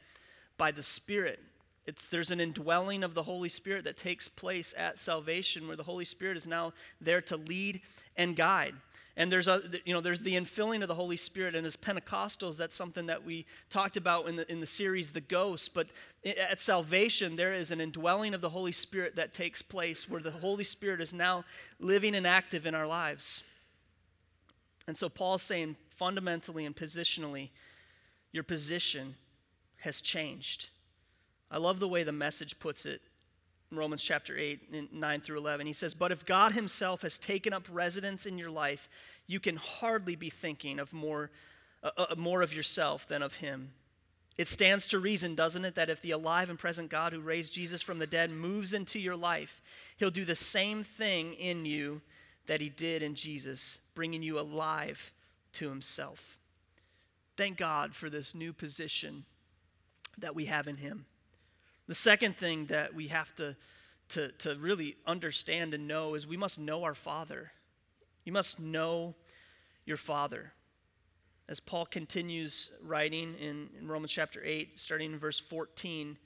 by 0.57 0.71
the 0.71 0.83
Spirit. 0.83 1.39
It's, 1.85 2.07
there's 2.07 2.31
an 2.31 2.39
indwelling 2.39 3.03
of 3.03 3.13
the 3.13 3.23
Holy 3.23 3.49
Spirit 3.49 3.83
that 3.85 3.97
takes 3.97 4.27
place 4.27 4.73
at 4.77 4.99
salvation 4.99 5.67
where 5.67 5.75
the 5.75 5.83
Holy 5.83 6.05
Spirit 6.05 6.37
is 6.37 6.45
now 6.45 6.73
there 6.99 7.21
to 7.21 7.37
lead 7.37 7.81
and 8.15 8.35
guide. 8.35 8.75
And 9.17 9.31
there's, 9.31 9.47
a, 9.47 9.61
you 9.83 9.93
know, 9.93 9.99
there's 9.99 10.21
the 10.21 10.35
infilling 10.35 10.81
of 10.81 10.87
the 10.87 10.95
Holy 10.95 11.17
Spirit. 11.17 11.53
And 11.53 11.67
as 11.67 11.75
Pentecostals, 11.75 12.55
that's 12.55 12.75
something 12.75 13.07
that 13.07 13.25
we 13.25 13.45
talked 13.69 13.97
about 13.97 14.27
in 14.27 14.37
the, 14.37 14.49
in 14.49 14.61
the 14.61 14.67
series, 14.67 15.11
The 15.11 15.21
Ghost. 15.21 15.73
But 15.73 15.87
at 16.25 16.61
salvation, 16.61 17.35
there 17.35 17.53
is 17.53 17.71
an 17.71 17.81
indwelling 17.81 18.33
of 18.33 18.41
the 18.41 18.49
Holy 18.49 18.71
Spirit 18.71 19.15
that 19.17 19.33
takes 19.33 19.61
place 19.61 20.09
where 20.09 20.21
the 20.21 20.31
Holy 20.31 20.63
Spirit 20.63 21.01
is 21.01 21.13
now 21.13 21.43
living 21.79 22.15
and 22.15 22.25
active 22.25 22.65
in 22.65 22.73
our 22.73 22.87
lives. 22.87 23.43
And 24.87 24.95
so 24.95 25.09
Paul's 25.09 25.43
saying 25.43 25.75
fundamentally 26.01 26.65
and 26.65 26.75
positionally, 26.75 27.51
your 28.31 28.41
position 28.41 29.13
has 29.77 30.01
changed. 30.01 30.71
I 31.51 31.59
love 31.59 31.79
the 31.79 31.87
way 31.87 32.01
the 32.01 32.11
message 32.11 32.57
puts 32.57 32.87
it 32.87 33.03
in 33.69 33.77
Romans 33.77 34.01
chapter 34.01 34.35
8, 34.35 34.91
9 34.91 35.21
through 35.21 35.37
11. 35.37 35.67
He 35.67 35.73
says, 35.73 35.93
But 35.93 36.11
if 36.11 36.25
God 36.25 36.53
Himself 36.53 37.03
has 37.03 37.19
taken 37.19 37.53
up 37.53 37.67
residence 37.71 38.25
in 38.25 38.39
your 38.39 38.49
life, 38.49 38.89
you 39.27 39.39
can 39.39 39.57
hardly 39.57 40.15
be 40.15 40.31
thinking 40.31 40.79
of 40.79 40.91
more, 40.91 41.29
uh, 41.83 41.91
uh, 41.95 42.15
more 42.17 42.41
of 42.41 42.51
yourself 42.51 43.07
than 43.07 43.21
of 43.21 43.35
Him. 43.35 43.71
It 44.39 44.47
stands 44.47 44.87
to 44.87 44.97
reason, 44.97 45.35
doesn't 45.35 45.65
it, 45.65 45.75
that 45.75 45.91
if 45.91 46.01
the 46.01 46.11
alive 46.11 46.49
and 46.49 46.57
present 46.57 46.89
God 46.89 47.13
who 47.13 47.19
raised 47.19 47.53
Jesus 47.53 47.83
from 47.83 47.99
the 47.99 48.07
dead 48.07 48.31
moves 48.31 48.73
into 48.73 48.97
your 48.97 49.15
life, 49.15 49.61
He'll 49.97 50.09
do 50.09 50.25
the 50.25 50.35
same 50.35 50.83
thing 50.83 51.35
in 51.35 51.63
you 51.63 52.01
that 52.47 52.59
He 52.59 52.69
did 52.69 53.03
in 53.03 53.13
Jesus, 53.13 53.79
bringing 53.93 54.23
you 54.23 54.39
alive 54.39 55.13
to 55.53 55.69
Himself. 55.69 56.37
Thank 57.37 57.57
God 57.57 57.95
for 57.95 58.09
this 58.09 58.35
new 58.35 58.53
position 58.53 59.25
that 60.17 60.35
we 60.35 60.45
have 60.45 60.67
in 60.67 60.77
Him. 60.77 61.05
The 61.87 61.95
second 61.95 62.37
thing 62.37 62.67
that 62.67 62.93
we 62.93 63.07
have 63.07 63.35
to, 63.35 63.55
to, 64.09 64.31
to 64.39 64.55
really 64.55 64.95
understand 65.05 65.73
and 65.73 65.87
know 65.87 66.13
is 66.13 66.27
we 66.27 66.37
must 66.37 66.59
know 66.59 66.83
our 66.83 66.93
Father. 66.93 67.51
You 68.23 68.31
must 68.31 68.59
know 68.59 69.15
your 69.85 69.97
Father. 69.97 70.53
As 71.49 71.59
Paul 71.59 71.85
continues 71.85 72.71
writing 72.81 73.35
in, 73.35 73.69
in 73.77 73.87
Romans 73.87 74.11
chapter 74.11 74.41
8, 74.43 74.79
starting 74.79 75.11
in 75.11 75.17
verse 75.17 75.39
14, 75.39 76.17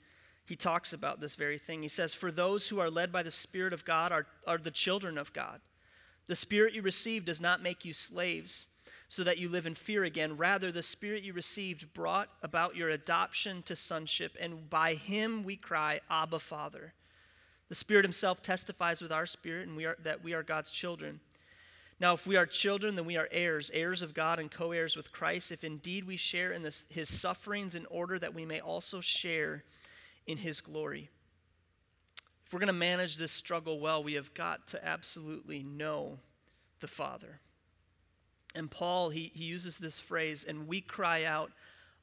he 0.46 0.54
talks 0.54 0.92
about 0.92 1.20
this 1.20 1.34
very 1.34 1.58
thing. 1.58 1.82
He 1.82 1.88
says, 1.88 2.14
For 2.14 2.30
those 2.30 2.68
who 2.68 2.78
are 2.78 2.90
led 2.90 3.10
by 3.10 3.24
the 3.24 3.30
Spirit 3.32 3.72
of 3.72 3.84
God 3.84 4.12
are, 4.12 4.26
are 4.46 4.58
the 4.58 4.70
children 4.70 5.18
of 5.18 5.32
God. 5.32 5.60
The 6.28 6.36
Spirit 6.36 6.74
you 6.74 6.82
received 6.82 7.26
does 7.26 7.40
not 7.40 7.62
make 7.62 7.84
you 7.84 7.92
slaves 7.92 8.68
so 9.08 9.22
that 9.22 9.38
you 9.38 9.48
live 9.48 9.66
in 9.66 9.74
fear 9.74 10.04
again. 10.04 10.36
Rather, 10.36 10.72
the 10.72 10.82
Spirit 10.82 11.22
you 11.22 11.32
received 11.32 11.92
brought 11.94 12.28
about 12.42 12.76
your 12.76 12.88
adoption 12.88 13.62
to 13.62 13.76
sonship, 13.76 14.36
and 14.40 14.68
by 14.68 14.94
him 14.94 15.44
we 15.44 15.56
cry, 15.56 16.00
Abba, 16.10 16.38
Father. 16.38 16.92
The 17.68 17.74
Spirit 17.74 18.04
himself 18.04 18.42
testifies 18.42 19.00
with 19.00 19.12
our 19.12 19.26
spirit 19.26 19.66
and 19.66 19.76
we 19.76 19.86
are, 19.86 19.96
that 20.02 20.22
we 20.22 20.34
are 20.34 20.42
God's 20.42 20.70
children. 20.70 21.20
Now, 21.98 22.12
if 22.12 22.26
we 22.26 22.36
are 22.36 22.46
children, 22.46 22.94
then 22.94 23.06
we 23.06 23.16
are 23.16 23.28
heirs, 23.32 23.70
heirs 23.72 24.02
of 24.02 24.12
God 24.12 24.38
and 24.38 24.50
co 24.50 24.72
heirs 24.72 24.96
with 24.96 25.12
Christ, 25.12 25.50
if 25.50 25.64
indeed 25.64 26.04
we 26.04 26.16
share 26.16 26.52
in 26.52 26.62
this, 26.62 26.86
his 26.90 27.12
sufferings 27.12 27.74
in 27.74 27.86
order 27.86 28.18
that 28.18 28.34
we 28.34 28.44
may 28.44 28.60
also 28.60 29.00
share 29.00 29.64
in 30.26 30.38
his 30.38 30.60
glory. 30.60 31.08
If 32.44 32.52
we're 32.52 32.60
going 32.60 32.66
to 32.68 32.72
manage 32.74 33.16
this 33.16 33.32
struggle 33.32 33.80
well, 33.80 34.04
we 34.04 34.12
have 34.12 34.34
got 34.34 34.68
to 34.68 34.86
absolutely 34.86 35.62
know 35.62 36.18
the 36.80 36.86
Father. 36.86 37.40
And 38.56 38.70
Paul, 38.70 39.10
he, 39.10 39.30
he 39.34 39.44
uses 39.44 39.76
this 39.76 40.00
phrase, 40.00 40.44
and 40.48 40.66
we 40.66 40.80
cry 40.80 41.24
out, 41.24 41.52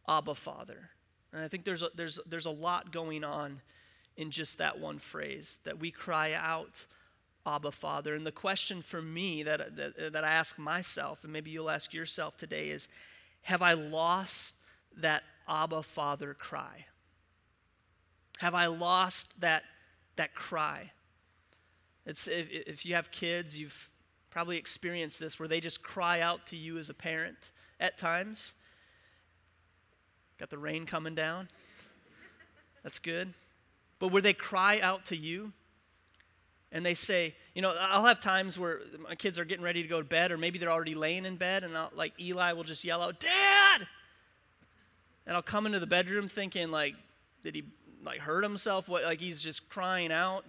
Abba, 0.08 0.36
Father. 0.36 0.90
And 1.34 1.44
I 1.44 1.48
think 1.48 1.66
there's 1.66 1.82
a, 1.82 1.90
there's, 1.96 2.20
there's 2.28 2.46
a 2.46 2.52
lot 2.52 2.92
going 2.92 3.24
on 3.24 3.60
in 4.16 4.30
just 4.30 4.60
that 4.60 4.80
one 4.80 5.00
phrase, 5.00 5.58
that 5.64 5.80
we 5.80 5.90
cry 5.90 6.34
out, 6.34 6.86
Abba 7.46 7.72
Father. 7.72 8.14
And 8.14 8.26
the 8.26 8.32
question 8.32 8.84
for 8.84 9.02
me 9.02 9.42
that, 9.44 9.76
that, 9.76 10.14
that 10.14 10.24
I 10.24 10.32
ask 10.32 10.60
myself, 10.60 11.24
and 11.24 11.34
maybe 11.34 11.50
you'll 11.50 11.72
ask 11.72 11.92
yourself 11.92 12.38
today, 12.38 12.70
is 12.70 12.88
have 13.42 13.64
I 13.64 13.74
lost 13.74 14.56
that 14.98 15.24
Abba 15.50 15.82
Father 15.82 16.36
cry? 16.36 16.86
Have 18.38 18.54
I 18.54 18.68
lost 18.68 19.42
that, 19.42 19.64
that 20.16 20.36
cry? 20.36 20.92
It's, 22.06 22.28
if, 22.28 22.48
if 22.52 22.86
you 22.86 22.94
have 22.94 23.10
kids, 23.12 23.58
you've 23.58 23.90
probably 24.34 24.58
experienced 24.58 25.20
this 25.20 25.38
where 25.38 25.48
they 25.48 25.60
just 25.60 25.84
cry 25.84 26.20
out 26.20 26.48
to 26.48 26.58
you 26.58 26.80
as 26.80 26.90
a 26.90 26.94
parent 26.94 27.52
at 27.80 28.00
times. 28.00 28.56
Got 30.40 30.50
the 30.50 30.58
rain 30.58 30.88
coming 30.88 31.14
down. 31.14 31.50
That's 32.82 32.98
good. 32.98 33.36
But 34.00 34.08
where 34.08 34.24
they 34.24 34.34
cry 34.34 34.80
out 34.82 35.06
to 35.06 35.16
you 35.16 35.54
and 36.72 36.84
they 36.84 36.96
say, 36.96 37.36
you 37.54 37.62
know, 37.62 37.76
I'll 37.80 38.06
have 38.06 38.20
times 38.20 38.58
where 38.58 38.80
my 39.08 39.14
kids 39.14 39.38
are 39.38 39.46
getting 39.46 39.64
ready 39.64 39.84
to 39.84 39.88
go 39.88 40.02
to 40.02 40.08
bed, 40.08 40.32
or 40.32 40.38
maybe 40.38 40.58
they're 40.58 40.72
already 40.72 40.96
laying 40.96 41.26
in 41.26 41.36
bed, 41.36 41.64
and 41.64 41.78
I'll, 41.78 41.92
like 41.96 42.20
Eli 42.20 42.54
will 42.54 42.64
just 42.64 42.84
yell 42.84 43.04
out, 43.04 43.20
Dad! 43.20 43.88
And 45.28 45.36
I'll 45.36 45.44
come 45.44 45.68
into 45.68 45.80
the 45.80 45.86
bedroom 45.86 46.28
thinking, 46.28 46.72
like, 46.72 46.96
did 47.44 47.54
he 47.54 47.66
like 48.04 48.20
hurt 48.20 48.42
himself? 48.42 48.90
What, 48.90 49.04
like 49.04 49.20
he's 49.20 49.44
just 49.44 49.70
crying 49.70 50.12
out? 50.12 50.44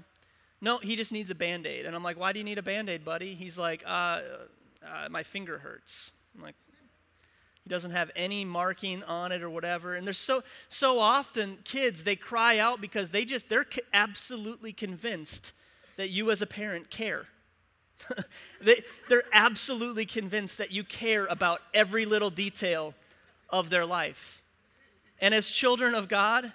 No, 0.64 0.78
he 0.78 0.96
just 0.96 1.12
needs 1.12 1.30
a 1.30 1.34
band 1.34 1.66
aid. 1.66 1.84
And 1.84 1.94
I'm 1.94 2.02
like, 2.02 2.18
why 2.18 2.32
do 2.32 2.38
you 2.38 2.44
need 2.44 2.56
a 2.56 2.62
band 2.62 2.88
aid, 2.88 3.04
buddy? 3.04 3.34
He's 3.34 3.58
like, 3.58 3.82
uh, 3.84 4.20
uh, 4.82 5.08
my 5.10 5.22
finger 5.22 5.58
hurts. 5.58 6.14
I'm 6.34 6.42
like, 6.42 6.54
he 7.62 7.68
doesn't 7.68 7.90
have 7.90 8.10
any 8.16 8.46
marking 8.46 9.02
on 9.02 9.30
it 9.30 9.42
or 9.42 9.50
whatever. 9.50 9.94
And 9.94 10.06
there's 10.06 10.16
so 10.16 10.42
so 10.68 10.98
often 10.98 11.58
kids 11.64 12.04
they 12.04 12.16
cry 12.16 12.56
out 12.56 12.80
because 12.80 13.10
they 13.10 13.26
just 13.26 13.50
they're 13.50 13.66
absolutely 13.92 14.72
convinced 14.72 15.52
that 15.98 16.08
you 16.08 16.30
as 16.30 16.40
a 16.40 16.46
parent 16.46 16.88
care. 16.88 17.26
they, 18.62 18.80
they're 19.10 19.24
absolutely 19.34 20.06
convinced 20.06 20.56
that 20.56 20.72
you 20.72 20.82
care 20.82 21.26
about 21.26 21.60
every 21.74 22.06
little 22.06 22.30
detail 22.30 22.94
of 23.50 23.68
their 23.68 23.84
life. 23.84 24.42
And 25.20 25.34
as 25.34 25.50
children 25.50 25.94
of 25.94 26.08
God, 26.08 26.54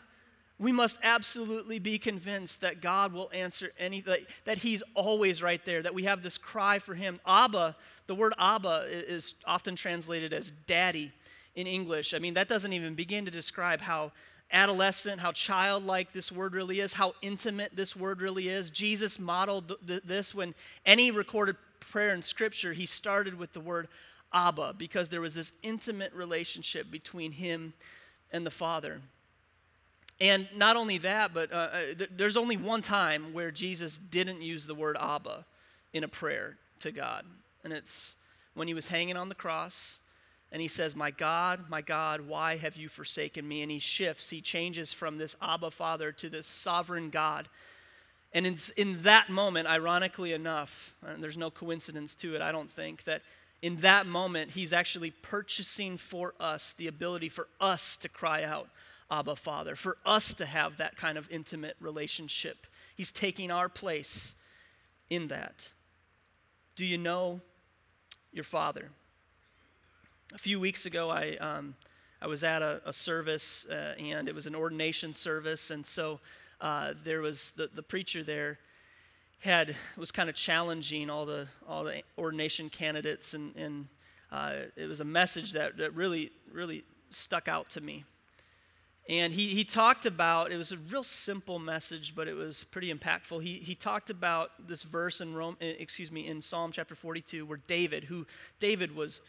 we 0.59 0.73
must 0.73 0.99
absolutely 1.03 1.79
be 1.79 1.97
convinced 1.97 2.61
that 2.61 2.81
God 2.81 3.13
will 3.13 3.31
answer 3.33 3.71
anything, 3.79 4.25
that 4.43 4.57
He's 4.57 4.83
always 4.93 5.41
right 5.41 5.63
there, 5.65 5.81
that 5.81 5.93
we 5.93 6.03
have 6.03 6.21
this 6.21 6.37
cry 6.37 6.79
for 6.79 6.93
Him. 6.93 7.19
Abba, 7.25 7.75
the 8.07 8.15
word 8.15 8.33
Abba 8.37 8.85
is 8.89 9.35
often 9.45 9.75
translated 9.75 10.33
as 10.33 10.51
daddy 10.67 11.13
in 11.55 11.65
English. 11.65 12.13
I 12.13 12.19
mean, 12.19 12.33
that 12.33 12.49
doesn't 12.49 12.73
even 12.73 12.93
begin 12.93 13.25
to 13.25 13.31
describe 13.31 13.79
how 13.79 14.11
adolescent, 14.51 15.21
how 15.21 15.31
childlike 15.31 16.11
this 16.11 16.31
word 16.31 16.53
really 16.53 16.81
is, 16.81 16.93
how 16.93 17.13
intimate 17.21 17.75
this 17.75 17.95
word 17.95 18.21
really 18.21 18.49
is. 18.49 18.69
Jesus 18.69 19.17
modeled 19.17 19.75
th- 19.87 20.03
this 20.03 20.35
when 20.35 20.55
any 20.85 21.11
recorded 21.11 21.55
prayer 21.79 22.13
in 22.13 22.21
Scripture, 22.21 22.73
he 22.73 22.85
started 22.85 23.37
with 23.37 23.53
the 23.53 23.59
word 23.59 23.87
Abba 24.33 24.75
because 24.77 25.09
there 25.09 25.21
was 25.21 25.33
this 25.33 25.51
intimate 25.63 26.13
relationship 26.13 26.91
between 26.91 27.31
him 27.31 27.73
and 28.31 28.45
the 28.45 28.51
Father. 28.51 29.01
And 30.21 30.47
not 30.55 30.75
only 30.75 30.97
that, 30.99 31.33
but 31.33 31.51
uh, 31.51 31.55
uh 31.55 31.81
th- 31.97 32.11
there's 32.15 32.37
only 32.37 32.57
one 32.57 32.81
time 32.81 33.33
where 33.33 33.51
Jesus 33.51 33.99
didn't 33.99 34.41
use 34.41 34.67
the 34.67 34.75
word 34.75 34.97
Abba 34.99 35.45
in 35.93 36.03
a 36.03 36.07
prayer 36.07 36.57
to 36.81 36.91
God, 36.91 37.25
and 37.63 37.73
it's 37.73 38.17
when 38.53 38.67
he 38.67 38.73
was 38.73 38.87
hanging 38.87 39.17
on 39.17 39.29
the 39.29 39.35
cross 39.35 39.99
and 40.51 40.61
he 40.61 40.67
says, 40.67 40.95
My 40.95 41.11
God, 41.11 41.69
my 41.69 41.81
God, 41.81 42.21
why 42.21 42.57
have 42.57 42.75
you 42.75 42.89
forsaken 42.89 43.47
me? 43.47 43.61
And 43.61 43.71
he 43.71 43.79
shifts, 43.79 44.29
he 44.29 44.41
changes 44.41 44.91
from 44.91 45.17
this 45.17 45.35
Abba 45.41 45.71
Father 45.71 46.11
to 46.13 46.29
this 46.29 46.47
sovereign 46.47 47.09
God. 47.09 47.47
And 48.33 48.45
in, 48.45 48.57
in 48.77 49.01
that 49.03 49.29
moment, 49.29 49.67
ironically 49.67 50.33
enough, 50.33 50.95
and 51.05 51.23
there's 51.23 51.37
no 51.37 51.49
coincidence 51.49 52.15
to 52.15 52.35
it, 52.35 52.41
I 52.41 52.51
don't 52.51 52.71
think, 52.71 53.03
that 53.05 53.21
in 53.61 53.77
that 53.77 54.05
moment, 54.05 54.51
he's 54.51 54.71
actually 54.71 55.11
purchasing 55.11 55.97
for 55.97 56.33
us 56.39 56.73
the 56.73 56.87
ability 56.87 57.29
for 57.29 57.47
us 57.59 57.97
to 57.97 58.09
cry 58.09 58.43
out, 58.43 58.69
Abba 59.11 59.35
Father, 59.35 59.75
for 59.75 59.97
us 60.05 60.33
to 60.35 60.45
have 60.45 60.77
that 60.77 60.97
kind 60.97 61.17
of 61.17 61.29
intimate 61.31 61.75
relationship. 61.79 62.67
He's 62.95 63.11
taking 63.11 63.51
our 63.51 63.69
place 63.69 64.35
in 65.09 65.27
that. 65.29 65.71
Do 66.75 66.85
you 66.85 66.97
know 66.97 67.41
your 68.31 68.43
Father? 68.43 68.89
a 70.33 70.37
few 70.37 70.59
weeks 70.59 70.85
ago, 70.85 71.09
I, 71.09 71.35
um, 71.37 71.75
I 72.21 72.27
was 72.27 72.43
at 72.43 72.61
a, 72.61 72.81
a 72.85 72.93
service, 72.93 73.65
uh, 73.69 73.95
and 73.97 74.29
it 74.29 74.35
was 74.35 74.45
an 74.45 74.55
ordination 74.55 75.13
service, 75.13 75.71
and 75.71 75.85
so 75.85 76.19
uh, 76.61 76.93
there 77.03 77.21
was 77.21 77.51
the, 77.51 77.69
the 77.73 77.81
preacher 77.81 78.23
there 78.23 78.59
had 79.39 79.75
was 79.97 80.11
kind 80.11 80.29
of 80.29 80.35
challenging 80.35 81.09
all 81.09 81.25
the 81.25 81.47
all 81.67 81.85
the 81.85 82.03
ordination 82.17 82.69
candidates, 82.69 83.33
and, 83.33 83.55
and 83.55 83.87
uh, 84.31 84.53
it 84.75 84.87
was 84.87 84.99
a 84.99 85.05
message 85.05 85.53
that, 85.53 85.77
that 85.77 85.95
really 85.95 86.31
really 86.51 86.83
stuck 87.09 87.47
out 87.47 87.69
to 87.71 87.81
me. 87.81 88.03
And 89.09 89.33
he, 89.33 89.47
he 89.47 89.63
talked 89.63 90.05
about, 90.05 90.51
it 90.51 90.57
was 90.57 90.71
a 90.71 90.77
real 90.77 91.01
simple 91.01 91.57
message, 91.57 92.15
but 92.15 92.27
it 92.27 92.35
was 92.35 92.63
pretty 92.65 92.93
impactful. 92.93 93.41
He, 93.41 93.55
he 93.55 93.73
talked 93.73 94.11
about 94.11 94.51
this 94.67 94.83
verse 94.83 95.19
in 95.19 95.33
Rome, 95.33 95.57
eh, 95.59 95.73
excuse 95.79 96.11
me, 96.11 96.27
in 96.27 96.39
Psalm 96.41 96.71
chapter 96.71 96.93
42, 96.93 97.43
where 97.43 97.59
David, 97.65 98.03
who 98.03 98.27
David 98.59 98.95
was 98.95 99.21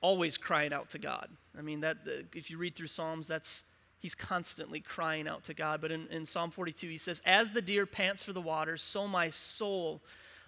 always 0.00 0.36
crying 0.36 0.72
out 0.72 0.90
to 0.90 0.98
God. 0.98 1.28
I 1.56 1.62
mean, 1.62 1.80
that 1.82 1.98
if 2.34 2.50
you 2.50 2.58
read 2.58 2.74
through 2.74 2.88
Psalms, 2.88 3.28
that's 3.28 3.62
he's 4.00 4.16
constantly 4.16 4.80
crying 4.80 5.28
out 5.28 5.44
to 5.44 5.54
God. 5.54 5.80
But 5.80 5.92
in, 5.92 6.08
in 6.08 6.26
Psalm 6.26 6.50
42, 6.50 6.88
he 6.88 6.98
says, 6.98 7.22
As 7.24 7.52
the 7.52 7.62
deer 7.62 7.86
pants 7.86 8.22
for 8.22 8.32
the 8.32 8.40
water, 8.40 8.76
so 8.76 9.06
my 9.06 9.30
soul 9.30 10.02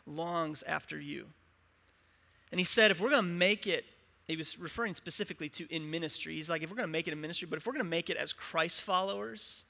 longs 0.06 0.64
after 0.64 1.00
you. 1.00 1.26
And 2.50 2.60
he 2.60 2.64
said, 2.64 2.90
if 2.90 3.00
we're 3.00 3.10
going 3.10 3.24
to 3.24 3.28
make 3.28 3.66
it, 3.66 3.84
he 4.26 4.36
was 4.36 4.58
referring 4.58 4.94
specifically 4.94 5.48
to 5.50 5.72
in 5.72 5.90
ministry. 5.90 6.34
He's 6.34 6.50
like, 6.50 6.62
if 6.62 6.70
we're 6.70 6.76
going 6.76 6.88
to 6.88 6.92
make 6.92 7.06
it 7.06 7.12
in 7.12 7.20
ministry, 7.20 7.46
but 7.48 7.58
if 7.58 7.66
we're 7.66 7.72
going 7.72 7.84
to 7.84 7.90
make 7.90 8.10
it 8.10 8.16
as 8.16 8.32
Christ 8.32 8.82
followers, 8.82 9.64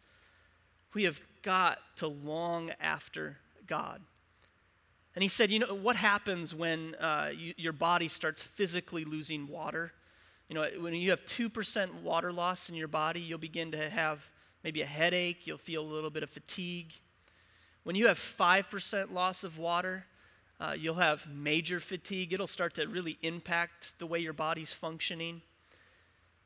we 0.95 1.05
have 1.05 1.21
got 1.43 1.79
to 1.97 2.07
long 2.07 2.71
after 2.81 3.37
God. 3.67 4.01
And 5.15 5.23
he 5.23 5.29
said, 5.29 5.51
You 5.51 5.61
know, 5.61 5.75
what 5.75 5.97
happens 5.97 6.55
when 6.55 6.95
uh, 6.97 7.33
you, 7.37 7.55
your 7.57 7.73
body 7.73 8.09
starts 8.09 8.43
physically 8.43 9.05
losing 9.05 9.47
water? 9.49 9.93
You 10.49 10.55
know, 10.55 10.69
when 10.79 10.95
you 10.95 11.11
have 11.11 11.25
2% 11.27 12.03
water 12.03 12.33
loss 12.33 12.69
in 12.69 12.77
your 12.77 12.89
body, 12.89 13.21
you'll 13.21 13.39
begin 13.39 13.73
to 13.73 13.91
have 13.91 14.31
maybe 14.63 14.83
a 14.83 14.87
headache, 14.87 15.47
you'll 15.47 15.59
feel 15.59 15.83
a 15.83 15.87
little 15.87 16.11
bit 16.11 16.23
of 16.23 16.31
fatigue. 16.31 16.93
When 17.83 17.97
you 17.97 18.07
have 18.09 18.19
5% 18.19 19.13
loss 19.13 19.45
of 19.45 19.59
water, 19.59 20.07
uh, 20.59 20.75
you'll 20.77 20.95
have 20.95 21.29
major 21.29 21.81
fatigue. 21.81 22.33
It'll 22.33 22.47
start 22.47 22.75
to 22.75 22.87
really 22.87 23.19
impact 23.23 23.99
the 23.99 24.07
way 24.07 24.19
your 24.19 24.33
body's 24.33 24.73
functioning. 24.73 25.43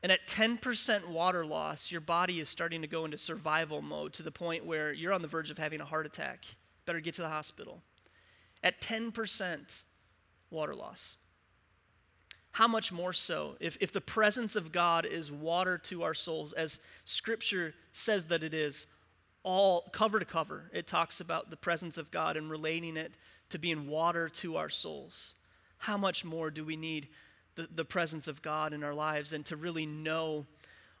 And 0.03 0.11
at 0.11 0.27
10% 0.27 1.07
water 1.07 1.45
loss, 1.45 1.91
your 1.91 2.01
body 2.01 2.39
is 2.39 2.49
starting 2.49 2.81
to 2.81 2.87
go 2.87 3.05
into 3.05 3.17
survival 3.17 3.81
mode 3.81 4.13
to 4.13 4.23
the 4.23 4.31
point 4.31 4.65
where 4.65 4.91
you're 4.91 5.13
on 5.13 5.21
the 5.21 5.27
verge 5.27 5.51
of 5.51 5.57
having 5.57 5.79
a 5.79 5.85
heart 5.85 6.05
attack. 6.05 6.45
Better 6.85 6.99
get 6.99 7.13
to 7.15 7.21
the 7.21 7.29
hospital 7.29 7.81
at 8.63 8.81
10% 8.81 9.83
water 10.49 10.75
loss. 10.75 11.17
How 12.51 12.67
much 12.67 12.91
more 12.91 13.13
so 13.13 13.55
if, 13.59 13.77
if 13.79 13.93
the 13.93 14.01
presence 14.01 14.55
of 14.55 14.71
God 14.71 15.05
is 15.05 15.31
water 15.31 15.77
to 15.79 16.03
our 16.03 16.13
souls, 16.13 16.51
as 16.53 16.79
Scripture 17.05 17.73
says 17.93 18.25
that 18.25 18.43
it 18.43 18.53
is, 18.53 18.87
all 19.43 19.89
cover 19.93 20.19
to 20.19 20.25
cover, 20.25 20.69
it 20.73 20.85
talks 20.85 21.19
about 21.19 21.49
the 21.49 21.57
presence 21.57 21.97
of 21.97 22.11
God 22.11 22.37
and 22.37 22.51
relating 22.51 22.97
it 22.97 23.13
to 23.51 23.59
being 23.59 23.87
water 23.87 24.27
to 24.29 24.57
our 24.57 24.69
souls. 24.69 25.35
How 25.77 25.97
much 25.97 26.25
more 26.25 26.51
do 26.51 26.65
we 26.65 26.75
need 26.75 27.07
the, 27.55 27.67
the 27.73 27.85
presence 27.85 28.27
of 28.27 28.41
God 28.41 28.73
in 28.73 28.83
our 28.83 28.93
lives 28.93 29.33
and 29.33 29.45
to 29.45 29.55
really 29.55 29.85
know 29.85 30.45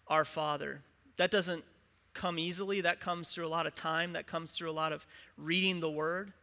our 0.07 0.25
Father? 0.25 0.81
That 1.17 1.31
doesn't 1.31 1.63
come 2.13 2.39
easily, 2.39 2.81
that 2.81 2.99
comes 2.99 3.29
through 3.29 3.47
a 3.47 3.49
lot 3.49 3.67
of 3.67 3.75
time, 3.75 4.13
that 4.13 4.27
comes 4.27 4.51
through 4.51 4.69
a 4.69 4.73
lot 4.73 4.91
of 4.91 5.05
reading 5.37 5.79
the 5.79 5.89
Word 5.89 6.33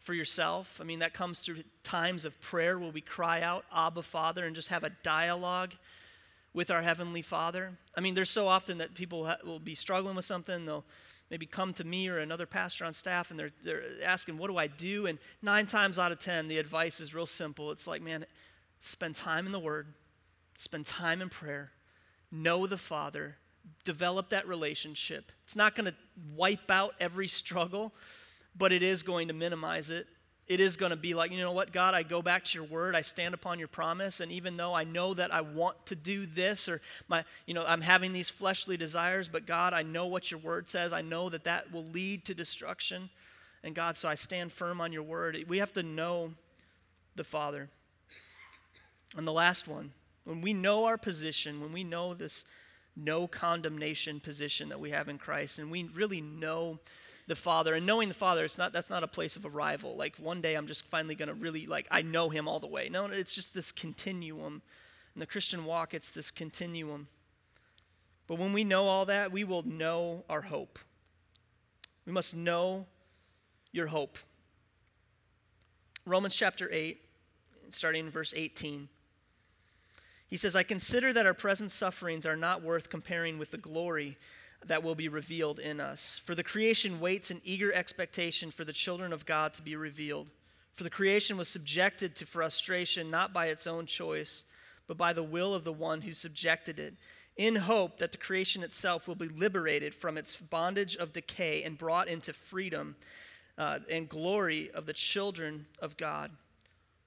for 0.00 0.14
yourself. 0.14 0.80
I 0.80 0.84
mean, 0.84 1.00
that 1.00 1.12
comes 1.12 1.40
through 1.40 1.64
times 1.82 2.24
of 2.24 2.40
prayer 2.40 2.78
where 2.78 2.90
we 2.90 3.00
cry 3.00 3.42
out, 3.42 3.64
Abba, 3.74 4.02
Father, 4.02 4.46
and 4.46 4.54
just 4.54 4.68
have 4.68 4.84
a 4.84 4.90
dialogue 5.02 5.74
with 6.54 6.70
our 6.70 6.82
Heavenly 6.82 7.22
Father. 7.22 7.72
I 7.94 8.00
mean, 8.00 8.14
there's 8.14 8.30
so 8.30 8.48
often 8.48 8.78
that 8.78 8.94
people 8.94 9.32
will 9.44 9.58
be 9.58 9.74
struggling 9.74 10.16
with 10.16 10.24
something. 10.24 10.66
They'll 10.66 10.84
maybe 11.30 11.46
come 11.46 11.72
to 11.74 11.84
me 11.84 12.08
or 12.08 12.18
another 12.18 12.46
pastor 12.46 12.84
on 12.84 12.92
staff 12.92 13.30
and 13.30 13.38
they're, 13.38 13.50
they're 13.64 13.82
asking, 14.04 14.38
What 14.38 14.48
do 14.48 14.56
I 14.56 14.66
do? 14.66 15.06
And 15.06 15.18
nine 15.42 15.66
times 15.66 15.98
out 15.98 16.12
of 16.12 16.18
ten, 16.18 16.48
the 16.48 16.58
advice 16.58 17.00
is 17.00 17.14
real 17.14 17.26
simple. 17.26 17.70
It's 17.70 17.86
like, 17.86 18.02
man, 18.02 18.26
spend 18.80 19.16
time 19.16 19.46
in 19.46 19.52
the 19.52 19.58
Word, 19.58 19.86
spend 20.56 20.86
time 20.86 21.22
in 21.22 21.28
prayer, 21.28 21.72
know 22.30 22.66
the 22.66 22.78
Father, 22.78 23.36
develop 23.84 24.30
that 24.30 24.48
relationship. 24.48 25.32
It's 25.44 25.56
not 25.56 25.74
going 25.74 25.86
to 25.86 25.94
wipe 26.34 26.70
out 26.70 26.94
every 27.00 27.28
struggle 27.28 27.92
but 28.58 28.72
it 28.72 28.82
is 28.82 29.02
going 29.02 29.28
to 29.28 29.34
minimize 29.34 29.90
it. 29.90 30.06
It 30.48 30.60
is 30.60 30.76
going 30.78 30.90
to 30.90 30.96
be 30.96 31.12
like, 31.12 31.30
you 31.30 31.38
know 31.38 31.52
what, 31.52 31.72
God, 31.72 31.94
I 31.94 32.02
go 32.02 32.22
back 32.22 32.44
to 32.46 32.58
your 32.58 32.66
word, 32.66 32.96
I 32.96 33.02
stand 33.02 33.34
upon 33.34 33.58
your 33.58 33.68
promise, 33.68 34.20
and 34.20 34.32
even 34.32 34.56
though 34.56 34.72
I 34.72 34.84
know 34.84 35.12
that 35.12 35.32
I 35.32 35.42
want 35.42 35.84
to 35.86 35.94
do 35.94 36.24
this 36.24 36.70
or 36.70 36.80
my, 37.06 37.22
you 37.46 37.52
know, 37.52 37.64
I'm 37.66 37.82
having 37.82 38.14
these 38.14 38.30
fleshly 38.30 38.78
desires, 38.78 39.28
but 39.28 39.46
God, 39.46 39.74
I 39.74 39.82
know 39.82 40.06
what 40.06 40.30
your 40.30 40.40
word 40.40 40.68
says. 40.68 40.92
I 40.92 41.02
know 41.02 41.28
that 41.28 41.44
that 41.44 41.70
will 41.70 41.84
lead 41.84 42.24
to 42.24 42.34
destruction. 42.34 43.10
And 43.62 43.74
God, 43.74 43.98
so 43.98 44.08
I 44.08 44.14
stand 44.14 44.50
firm 44.50 44.80
on 44.80 44.90
your 44.90 45.02
word. 45.02 45.36
We 45.48 45.58
have 45.58 45.72
to 45.74 45.82
know 45.82 46.32
the 47.14 47.24
Father. 47.24 47.68
And 49.16 49.26
the 49.26 49.32
last 49.32 49.68
one, 49.68 49.92
when 50.24 50.40
we 50.40 50.54
know 50.54 50.86
our 50.86 50.96
position, 50.96 51.60
when 51.60 51.72
we 51.72 51.84
know 51.84 52.14
this 52.14 52.46
no 52.96 53.26
condemnation 53.26 54.18
position 54.20 54.68
that 54.70 54.80
we 54.80 54.90
have 54.90 55.08
in 55.08 55.18
Christ, 55.18 55.58
and 55.58 55.70
we 55.70 55.84
really 55.94 56.20
know 56.20 56.78
the 57.28 57.36
Father, 57.36 57.74
and 57.74 57.86
knowing 57.86 58.08
the 58.08 58.14
Father, 58.14 58.44
it's 58.44 58.58
not 58.58 58.72
that's 58.72 58.90
not 58.90 59.04
a 59.04 59.06
place 59.08 59.36
of 59.36 59.46
arrival. 59.46 59.94
Like 59.96 60.16
one 60.16 60.40
day 60.40 60.54
I'm 60.54 60.66
just 60.66 60.84
finally 60.86 61.14
gonna 61.14 61.34
really 61.34 61.66
like 61.66 61.86
I 61.90 62.02
know 62.02 62.30
him 62.30 62.48
all 62.48 62.58
the 62.58 62.66
way. 62.66 62.88
No, 62.88 63.06
it's 63.06 63.34
just 63.34 63.54
this 63.54 63.70
continuum. 63.70 64.62
In 65.14 65.20
the 65.20 65.26
Christian 65.26 65.64
walk, 65.64 65.94
it's 65.94 66.10
this 66.10 66.30
continuum. 66.30 67.06
But 68.26 68.38
when 68.38 68.52
we 68.52 68.64
know 68.64 68.86
all 68.86 69.04
that, 69.06 69.30
we 69.30 69.44
will 69.44 69.62
know 69.62 70.24
our 70.28 70.42
hope. 70.42 70.78
We 72.06 72.12
must 72.12 72.34
know 72.34 72.86
your 73.72 73.88
hope. 73.88 74.18
Romans 76.06 76.34
chapter 76.34 76.68
8, 76.72 77.02
starting 77.70 78.06
in 78.06 78.10
verse 78.10 78.32
18. 78.34 78.88
He 80.26 80.36
says, 80.36 80.54
I 80.54 80.62
consider 80.62 81.12
that 81.12 81.26
our 81.26 81.34
present 81.34 81.70
sufferings 81.70 82.26
are 82.26 82.36
not 82.36 82.62
worth 82.62 82.90
comparing 82.90 83.38
with 83.38 83.50
the 83.50 83.58
glory 83.58 84.18
that 84.66 84.82
will 84.82 84.94
be 84.94 85.08
revealed 85.08 85.58
in 85.58 85.80
us. 85.80 86.20
For 86.24 86.34
the 86.34 86.42
creation 86.42 87.00
waits 87.00 87.30
in 87.30 87.40
eager 87.44 87.72
expectation 87.72 88.50
for 88.50 88.64
the 88.64 88.72
children 88.72 89.12
of 89.12 89.26
God 89.26 89.54
to 89.54 89.62
be 89.62 89.76
revealed. 89.76 90.30
For 90.72 90.84
the 90.84 90.90
creation 90.90 91.36
was 91.36 91.48
subjected 91.48 92.14
to 92.16 92.26
frustration 92.26 93.10
not 93.10 93.32
by 93.32 93.46
its 93.46 93.66
own 93.66 93.86
choice, 93.86 94.44
but 94.86 94.96
by 94.96 95.12
the 95.12 95.22
will 95.22 95.54
of 95.54 95.64
the 95.64 95.72
one 95.72 96.02
who 96.02 96.12
subjected 96.12 96.78
it, 96.78 96.94
in 97.36 97.54
hope 97.54 97.98
that 97.98 98.12
the 98.12 98.18
creation 98.18 98.62
itself 98.62 99.06
will 99.06 99.14
be 99.14 99.28
liberated 99.28 99.94
from 99.94 100.18
its 100.18 100.36
bondage 100.36 100.96
of 100.96 101.12
decay 101.12 101.62
and 101.62 101.78
brought 101.78 102.08
into 102.08 102.32
freedom 102.32 102.96
uh, 103.56 103.78
and 103.88 104.08
glory 104.08 104.70
of 104.72 104.86
the 104.86 104.92
children 104.92 105.66
of 105.80 105.96
God. 105.96 106.30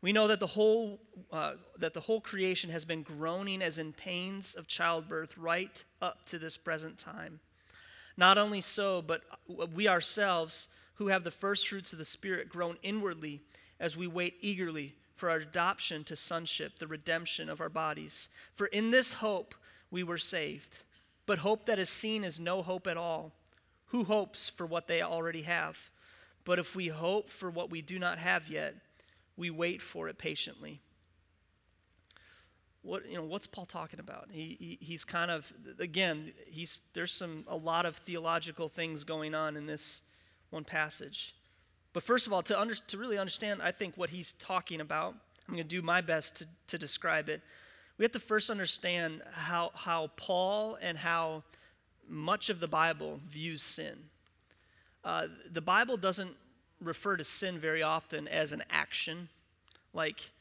We 0.02 0.12
know 0.12 0.28
that 0.28 0.40
the 0.40 0.48
whole 0.48 1.00
uh, 1.32 1.54
that 1.78 1.94
the 1.94 2.00
whole 2.00 2.22
creation 2.22 2.70
has 2.72 2.86
been 2.86 3.04
groaning 3.04 3.62
as 3.62 3.78
in 3.78 3.94
pains 3.94 4.56
of 4.56 4.68
childbirth 4.68 5.38
right 5.38 5.84
up 6.02 6.26
to 6.26 6.40
this 6.40 6.58
present 6.58 6.98
time. 6.98 7.40
Not 8.18 8.38
only 8.38 8.62
so, 8.62 9.02
but 9.02 9.22
we 9.48 9.88
ourselves 9.88 10.68
who 10.96 11.08
have 11.08 11.24
the 11.24 11.32
first 11.32 11.68
fruits 11.68 11.94
of 11.94 12.00
the 12.00 12.06
spirit 12.06 12.50
groan 12.50 12.78
inwardly 12.84 13.42
as 13.80 13.96
we 13.96 14.08
wait 14.08 14.36
eagerly 14.42 14.96
for 15.16 15.30
our 15.30 15.38
adoption 15.38 16.04
to 16.04 16.16
sonship, 16.16 16.80
the 16.80 16.88
redemption 16.88 17.50
of 17.50 17.62
our 17.62 17.70
bodies. 17.70 18.30
For 18.54 18.68
in 18.68 18.92
this 18.92 19.14
hope 19.14 19.56
we 19.92 20.04
were 20.04 20.18
saved. 20.18 20.84
But 21.26 21.40
hope 21.40 21.66
that 21.66 21.80
is 21.80 21.90
seen 21.90 22.24
is 22.24 22.40
no 22.40 22.62
hope 22.62 22.88
at 22.88 22.98
all. 22.98 23.32
Who 23.88 24.04
hopes 24.04 24.50
for 24.50 24.66
what 24.66 24.88
they 24.88 25.02
already 25.02 25.44
have? 25.44 25.92
But 26.44 26.60
if 26.60 26.76
we 26.76 26.88
hope 26.88 27.30
for 27.30 27.50
what 27.50 27.70
we 27.70 27.82
do 27.82 28.00
not 28.00 28.18
have 28.18 28.50
yet, 28.50 28.76
we 29.42 29.50
wait 29.50 29.82
for 29.82 30.08
it 30.08 30.20
patiently. 30.20 30.80
What, 32.84 33.10
you 33.10 33.16
know, 33.16 33.24
what's 33.24 33.48
Paul 33.48 33.66
talking 33.66 34.00
about? 34.00 34.28
He, 34.32 34.56
he, 34.60 34.86
he's 34.86 35.04
kind 35.04 35.32
of, 35.32 35.52
again, 35.80 36.32
he's, 36.46 36.82
there's 36.94 37.12
some, 37.12 37.44
a 37.48 37.56
lot 37.56 37.88
of 37.88 37.96
theological 37.96 38.68
things 38.68 39.04
going 39.04 39.34
on 39.34 39.58
in 39.58 39.66
this 39.66 40.04
one 40.52 40.64
passage. 40.64 41.34
But 41.92 42.04
first 42.04 42.28
of 42.28 42.34
all, 42.34 42.44
to, 42.44 42.60
under, 42.60 42.76
to 42.76 42.98
really 43.00 43.18
understand, 43.18 43.64
I 43.64 43.72
think, 43.72 43.98
what 43.98 44.12
he's 44.12 44.34
talking 44.34 44.80
about, 44.80 45.16
I'm 45.48 45.56
going 45.56 45.68
to 45.68 45.76
do 45.76 45.82
my 45.82 46.02
best 46.02 46.36
to, 46.36 46.46
to 46.68 46.78
describe 46.78 47.28
it. 47.28 47.42
We 47.98 48.06
have 48.06 48.12
to 48.12 48.20
first 48.20 48.52
understand 48.52 49.24
how, 49.32 49.72
how 49.74 50.12
Paul 50.18 50.78
and 50.84 51.00
how 51.00 51.44
much 52.08 52.52
of 52.52 52.60
the 52.60 52.68
Bible 52.68 53.20
views 53.28 53.64
sin. 53.64 53.96
Uh, 55.04 55.28
the 55.52 55.62
Bible 55.62 55.98
doesn't 55.98 56.36
refer 56.82 57.18
to 57.18 57.24
sin 57.24 57.60
very 57.60 57.84
often 57.84 58.28
as 58.28 58.54
an 58.54 58.64
action, 58.70 59.30
like, 59.94 60.32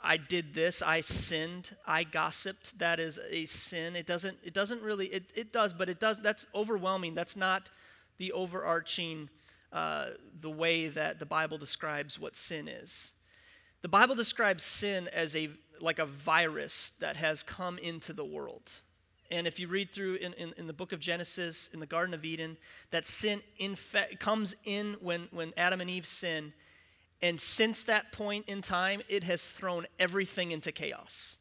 I 0.00 0.18
did 0.18 0.54
this, 0.54 0.82
I 0.82 1.00
sinned, 1.00 1.74
I 1.86 2.04
gossiped, 2.04 2.78
that 2.78 3.00
is 3.00 3.18
a 3.30 3.44
sin. 3.46 3.96
It 3.96 4.06
doesn't, 4.06 4.36
it 4.44 4.54
doesn't 4.54 4.82
really, 4.82 5.06
it, 5.06 5.30
it 5.34 5.52
does, 5.52 5.72
but 5.72 5.88
it 5.88 5.98
does, 5.98 6.20
that's 6.20 6.46
overwhelming. 6.54 7.14
That's 7.14 7.36
not 7.36 7.70
the 8.18 8.32
overarching, 8.32 9.28
uh, 9.72 10.10
the 10.40 10.50
way 10.50 10.88
that 10.88 11.18
the 11.18 11.26
Bible 11.26 11.58
describes 11.58 12.20
what 12.20 12.36
sin 12.36 12.68
is. 12.68 13.14
The 13.82 13.88
Bible 13.88 14.14
describes 14.14 14.62
sin 14.62 15.08
as 15.12 15.34
a, 15.34 15.50
like 15.80 15.98
a 15.98 16.06
virus 16.06 16.92
that 17.00 17.16
has 17.16 17.42
come 17.42 17.78
into 17.78 18.12
the 18.12 18.24
world. 18.24 18.82
And 19.30 19.46
if 19.46 19.58
you 19.58 19.68
read 19.68 19.92
through 19.92 20.16
in, 20.16 20.32
in, 20.34 20.54
in, 20.56 20.66
the 20.66 20.72
book 20.72 20.92
of 20.92 21.00
Genesis, 21.00 21.68
in 21.72 21.80
the 21.80 21.86
Garden 21.86 22.14
of 22.14 22.24
Eden, 22.24 22.56
that 22.90 23.06
sin 23.06 23.42
infe- 23.60 24.18
comes 24.18 24.54
in 24.64 24.96
when, 25.00 25.28
when 25.30 25.52
Adam 25.56 25.80
and 25.80 25.90
Eve 25.90 26.06
sin. 26.06 26.52
And 27.22 27.40
since 27.40 27.84
that 27.84 28.12
point 28.12 28.44
in 28.48 28.62
time, 28.62 29.02
it 29.08 29.24
has 29.24 29.46
thrown 29.46 29.86
everything 29.98 30.50
into 30.50 30.72
chaos. 30.72 31.38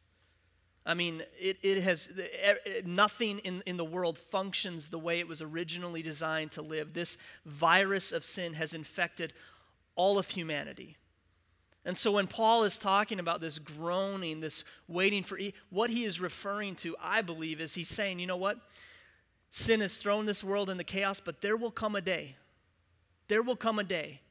I 0.86 0.94
mean, 0.94 1.24
it, 1.40 1.58
it 1.64 1.82
has, 1.82 2.10
nothing 2.86 3.40
in, 3.40 3.64
in 3.66 3.78
the 3.78 3.86
world 3.86 4.18
functions 4.18 4.90
the 4.90 5.00
way 5.00 5.20
it 5.20 5.28
was 5.28 5.42
originally 5.42 6.04
designed 6.04 6.52
to 6.54 6.62
live. 6.62 6.94
This 6.94 7.18
virus 7.46 8.12
of 8.12 8.24
sin 8.24 8.54
has 8.54 8.74
infected 8.74 9.34
all 9.96 10.20
of 10.20 10.30
humanity. 10.30 10.98
And 11.86 11.96
so 11.96 12.12
when 12.14 12.26
Paul 12.26 12.64
is 12.64 12.80
talking 12.80 13.20
about 13.20 13.42
this 13.42 13.60
groaning, 13.60 14.40
this 14.40 14.64
waiting 14.88 15.22
for, 15.22 15.40
what 15.70 15.92
he 15.92 16.04
is 16.04 16.20
referring 16.20 16.76
to, 16.78 16.96
I 17.02 17.22
believe, 17.22 17.62
is 17.62 17.76
he's 17.76 17.90
saying, 17.90 18.20
you 18.20 18.26
know 18.26 18.38
what? 18.38 18.58
Sin 19.52 19.82
has 19.82 19.98
thrown 19.98 20.26
this 20.26 20.44
world 20.44 20.70
into 20.70 20.84
chaos, 20.84 21.20
but 21.20 21.42
there 21.42 21.56
will 21.56 21.72
come 21.72 21.96
a 21.96 22.02
day. 22.02 22.36
There 23.28 23.44
will 23.44 23.56
come 23.56 23.78
a 23.78 23.84
day 23.84 24.22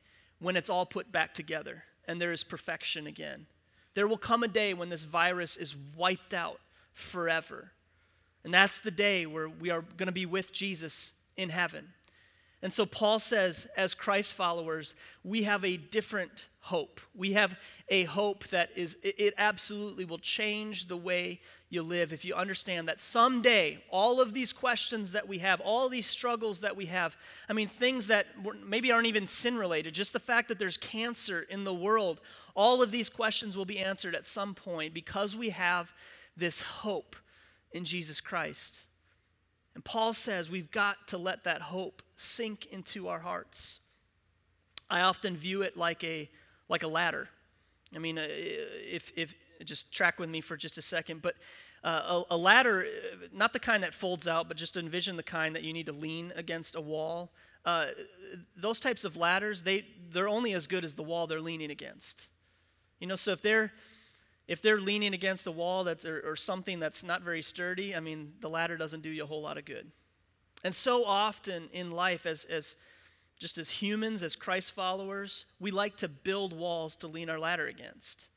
when 0.40 0.56
it's 0.56 0.68
all 0.68 0.84
put 0.84 1.12
back 1.12 1.32
together 1.32 1.84
and 2.06 2.20
there 2.20 2.32
is 2.32 2.44
perfection 2.44 3.06
again. 3.06 3.46
There 3.94 4.08
will 4.08 4.18
come 4.18 4.42
a 4.42 4.48
day 4.48 4.74
when 4.74 4.88
this 4.88 5.04
virus 5.04 5.56
is 5.56 5.76
wiped 5.96 6.34
out 6.34 6.60
forever. 6.92 7.70
And 8.42 8.52
that's 8.52 8.80
the 8.80 8.90
day 8.90 9.26
where 9.26 9.48
we 9.48 9.70
are 9.70 9.82
going 9.96 10.08
to 10.08 10.12
be 10.12 10.26
with 10.26 10.52
Jesus 10.52 11.12
in 11.36 11.48
heaven. 11.48 11.88
And 12.64 12.72
so 12.72 12.86
Paul 12.86 13.18
says, 13.18 13.68
as 13.76 13.92
Christ 13.92 14.32
followers, 14.32 14.94
we 15.22 15.42
have 15.42 15.66
a 15.66 15.76
different 15.76 16.48
hope. 16.60 16.98
We 17.14 17.34
have 17.34 17.58
a 17.90 18.04
hope 18.04 18.48
that 18.48 18.70
is, 18.74 18.96
it 19.02 19.34
absolutely 19.36 20.06
will 20.06 20.18
change 20.18 20.88
the 20.88 20.96
way 20.96 21.42
you 21.68 21.82
live 21.82 22.10
if 22.10 22.24
you 22.24 22.34
understand 22.34 22.88
that 22.88 23.02
someday 23.02 23.84
all 23.90 24.18
of 24.18 24.32
these 24.32 24.54
questions 24.54 25.12
that 25.12 25.28
we 25.28 25.40
have, 25.40 25.60
all 25.60 25.90
these 25.90 26.06
struggles 26.06 26.60
that 26.60 26.74
we 26.74 26.86
have, 26.86 27.18
I 27.50 27.52
mean, 27.52 27.68
things 27.68 28.06
that 28.06 28.28
maybe 28.64 28.90
aren't 28.90 29.08
even 29.08 29.26
sin 29.26 29.58
related, 29.58 29.92
just 29.92 30.14
the 30.14 30.18
fact 30.18 30.48
that 30.48 30.58
there's 30.58 30.78
cancer 30.78 31.42
in 31.42 31.64
the 31.64 31.74
world, 31.74 32.22
all 32.56 32.82
of 32.82 32.90
these 32.90 33.10
questions 33.10 33.58
will 33.58 33.66
be 33.66 33.78
answered 33.78 34.14
at 34.14 34.26
some 34.26 34.54
point 34.54 34.94
because 34.94 35.36
we 35.36 35.50
have 35.50 35.92
this 36.34 36.62
hope 36.62 37.14
in 37.72 37.84
Jesus 37.84 38.22
Christ. 38.22 38.86
And 39.74 39.84
Paul 39.84 40.12
says 40.12 40.48
we've 40.48 40.70
got 40.70 41.08
to 41.08 41.18
let 41.18 41.44
that 41.44 41.60
hope 41.60 42.02
sink 42.16 42.66
into 42.66 43.08
our 43.08 43.18
hearts. 43.18 43.80
I 44.88 45.00
often 45.00 45.36
view 45.36 45.62
it 45.62 45.76
like 45.76 46.04
a, 46.04 46.30
like 46.68 46.82
a 46.82 46.88
ladder. 46.88 47.28
I 47.94 47.98
mean, 47.98 48.18
uh, 48.18 48.26
if, 48.28 49.12
if 49.16 49.34
just 49.64 49.92
track 49.92 50.18
with 50.18 50.30
me 50.30 50.40
for 50.40 50.56
just 50.56 50.78
a 50.78 50.82
second, 50.82 51.22
but 51.22 51.34
uh, 51.82 52.22
a, 52.30 52.34
a, 52.34 52.36
ladder, 52.36 52.86
uh, 52.86 53.26
not 53.32 53.52
the 53.52 53.58
kind 53.58 53.82
that 53.82 53.94
folds 53.94 54.26
out, 54.26 54.48
but 54.48 54.56
just 54.56 54.76
envision 54.76 55.16
the 55.16 55.22
kind 55.22 55.54
that 55.54 55.62
you 55.62 55.72
need 55.72 55.86
to 55.86 55.92
lean 55.92 56.32
against 56.36 56.76
a 56.76 56.80
wall. 56.80 57.32
Uh, 57.64 57.86
those 58.56 58.80
types 58.80 59.04
of 59.04 59.16
ladders, 59.16 59.62
they, 59.62 59.84
they're 60.10 60.28
only 60.28 60.52
as 60.52 60.66
good 60.66 60.84
as 60.84 60.94
the 60.94 61.02
wall 61.02 61.26
they're 61.26 61.40
leaning 61.40 61.70
against. 61.70 62.28
You 63.00 63.06
know, 63.06 63.16
so 63.16 63.32
if 63.32 63.42
they're 63.42 63.72
if 64.46 64.60
they're 64.60 64.80
leaning 64.80 65.14
against 65.14 65.46
a 65.46 65.50
wall 65.50 65.84
that's, 65.84 66.04
or, 66.04 66.20
or 66.20 66.36
something 66.36 66.78
that's 66.78 67.02
not 67.02 67.22
very 67.22 67.42
sturdy, 67.42 67.94
I 67.94 68.00
mean, 68.00 68.34
the 68.40 68.50
ladder 68.50 68.76
doesn't 68.76 69.02
do 69.02 69.08
you 69.08 69.24
a 69.24 69.26
whole 69.26 69.42
lot 69.42 69.58
of 69.58 69.64
good. 69.64 69.90
And 70.62 70.74
so 70.74 71.04
often 71.04 71.68
in 71.72 71.90
life, 71.90 72.26
as, 72.26 72.44
as 72.44 72.76
just 73.38 73.58
as 73.58 73.70
humans, 73.70 74.22
as 74.22 74.36
Christ 74.36 74.72
followers, 74.72 75.46
we 75.60 75.70
like 75.70 75.96
to 75.98 76.08
build 76.08 76.52
walls 76.52 76.96
to 76.96 77.06
lean 77.06 77.30
our 77.30 77.38
ladder 77.38 77.66
against. 77.66 78.28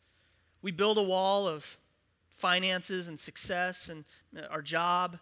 We 0.62 0.72
build 0.72 0.98
a 0.98 1.04
wall 1.04 1.48
of 1.48 1.78
finances 2.30 3.08
and 3.08 3.20
success 3.20 3.89
and 3.89 4.06
uh, 4.38 4.48
our 4.50 4.62
job. 4.62 5.20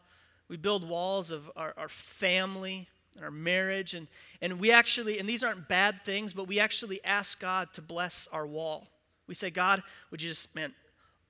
We 0.47 0.57
build 0.57 0.87
walls 0.87 1.31
of 1.31 1.51
our, 1.55 1.73
our 1.77 1.89
family, 1.89 2.87
and 3.15 3.23
our 3.23 3.31
marriage, 3.31 3.93
and, 3.93 4.07
and 4.41 4.59
we 4.59 4.71
actually, 4.71 5.19
and 5.19 5.27
these 5.27 5.43
aren't 5.43 5.69
bad 5.69 6.03
things, 6.03 6.33
but 6.33 6.47
we 6.47 6.59
actually 6.59 7.03
ask 7.05 7.39
God 7.39 7.71
to 7.73 7.81
bless 7.81 8.27
our 8.31 8.45
wall. 8.45 8.89
We 9.27 9.35
say, 9.35 9.49
God, 9.49 9.83
would 10.11 10.21
you 10.21 10.29
just, 10.29 10.53
man, 10.55 10.73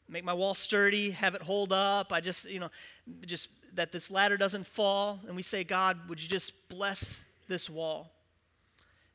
make 0.07 0.23
my 0.23 0.33
wall 0.33 0.53
sturdy, 0.53 1.11
have 1.11 1.35
it 1.35 1.41
hold 1.41 1.71
up. 1.71 2.11
I 2.11 2.21
just, 2.21 2.49
you 2.49 2.59
know, 2.59 2.69
just 3.25 3.49
that 3.75 3.91
this 3.91 4.11
ladder 4.11 4.37
doesn't 4.37 4.67
fall. 4.67 5.19
And 5.27 5.35
we 5.35 5.41
say, 5.41 5.63
God, 5.63 6.09
would 6.09 6.21
you 6.21 6.29
just 6.29 6.53
bless 6.69 7.23
this 7.47 7.69
wall? 7.69 8.11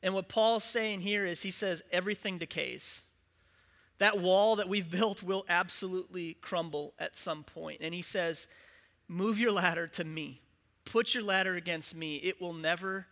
And 0.03 0.13
what 0.13 0.29
Paul's 0.29 0.63
saying 0.63 1.01
here 1.01 1.25
is 1.25 1.43
he 1.43 1.51
says, 1.51 1.83
everything 1.91 2.37
decays. 2.37 3.03
That 3.99 4.19
wall 4.19 4.55
that 4.57 4.67
we've 4.67 4.89
built 4.99 5.23
will 5.23 5.45
absolutely 5.47 6.35
crumble 6.35 6.93
at 6.99 7.15
some 7.15 7.43
point. 7.43 7.81
And 7.81 7.93
he 7.93 8.01
says, 8.01 8.47
move 9.07 9.39
your 9.39 9.51
ladder 9.51 9.87
to 9.87 10.03
me. 10.03 10.41
Put 10.85 11.13
your 11.13 11.23
ladder 11.23 11.55
against 11.55 11.95
me. 11.95 12.15
It 12.15 12.41
will 12.41 12.53
never 12.53 13.05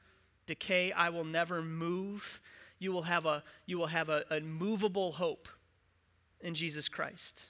decay. 0.47 0.91
I 0.91 1.09
will 1.09 1.23
never 1.23 1.61
move. 1.61 2.41
You 2.79 2.91
will 2.91 3.03
have 3.03 3.25
a, 3.25 3.43
you 3.65 3.77
will 3.77 3.87
have 3.87 4.09
a, 4.09 4.23
a 4.31 4.39
movable 4.41 5.11
hope 5.11 5.47
in 6.41 6.53
Jesus 6.53 6.89
Christ. 6.89 7.47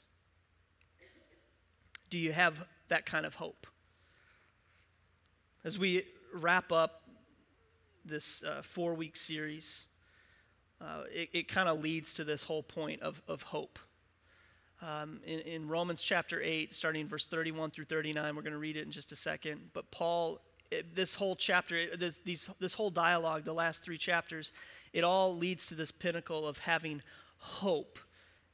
Do 2.10 2.17
you 2.17 2.32
have 2.32 2.65
that 2.88 3.06
kind 3.06 3.25
of 3.25 3.36
hope? 3.36 3.67
As 5.63 5.78
we 5.78 6.04
wrap 6.34 6.71
up 6.71 7.04
this 8.06 8.43
uh, 8.43 8.62
four 8.63 8.93
week 8.93 9.15
series, 9.15 9.88
uh, 10.82 11.04
it, 11.13 11.30
it 11.34 11.47
kind 11.47 11.69
of 11.69 11.82
leads 11.82 12.13
to 12.15 12.23
this 12.23 12.43
whole 12.43 12.63
point 12.63 13.02
of, 13.02 13.21
of 13.28 13.41
hope. 13.43 13.78
Um, 14.82 15.19
in, 15.25 15.39
in 15.39 15.67
Romans 15.67 16.02
chapter 16.02 16.41
8, 16.41 16.73
starting 16.73 17.02
in 17.02 17.08
verse 17.08 17.25
31 17.25 17.71
through 17.71 17.86
39, 17.86 18.36
we're 18.36 18.41
going 18.41 18.54
to 18.54 18.60
read 18.60 18.78
it 18.78 18.86
in 18.86 18.91
just 18.91 19.12
a 19.12 19.15
second. 19.15 19.60
But 19.73 19.91
Paul, 19.91 20.39
it, 20.71 20.95
this 20.95 21.15
whole 21.15 21.36
chapter, 21.36 21.95
this, 21.97 22.15
these, 22.23 22.49
this 22.60 22.73
whole 22.73 22.89
dialogue, 22.89 23.43
the 23.43 23.54
last 23.54 23.84
three 23.84 23.97
chapters, 23.97 24.54
it 24.93 25.04
all 25.04 25.36
leads 25.36 25.67
to 25.67 25.75
this 25.75 25.91
pinnacle 25.91 26.47
of 26.47 26.60
having 26.60 27.02
hope 27.38 27.99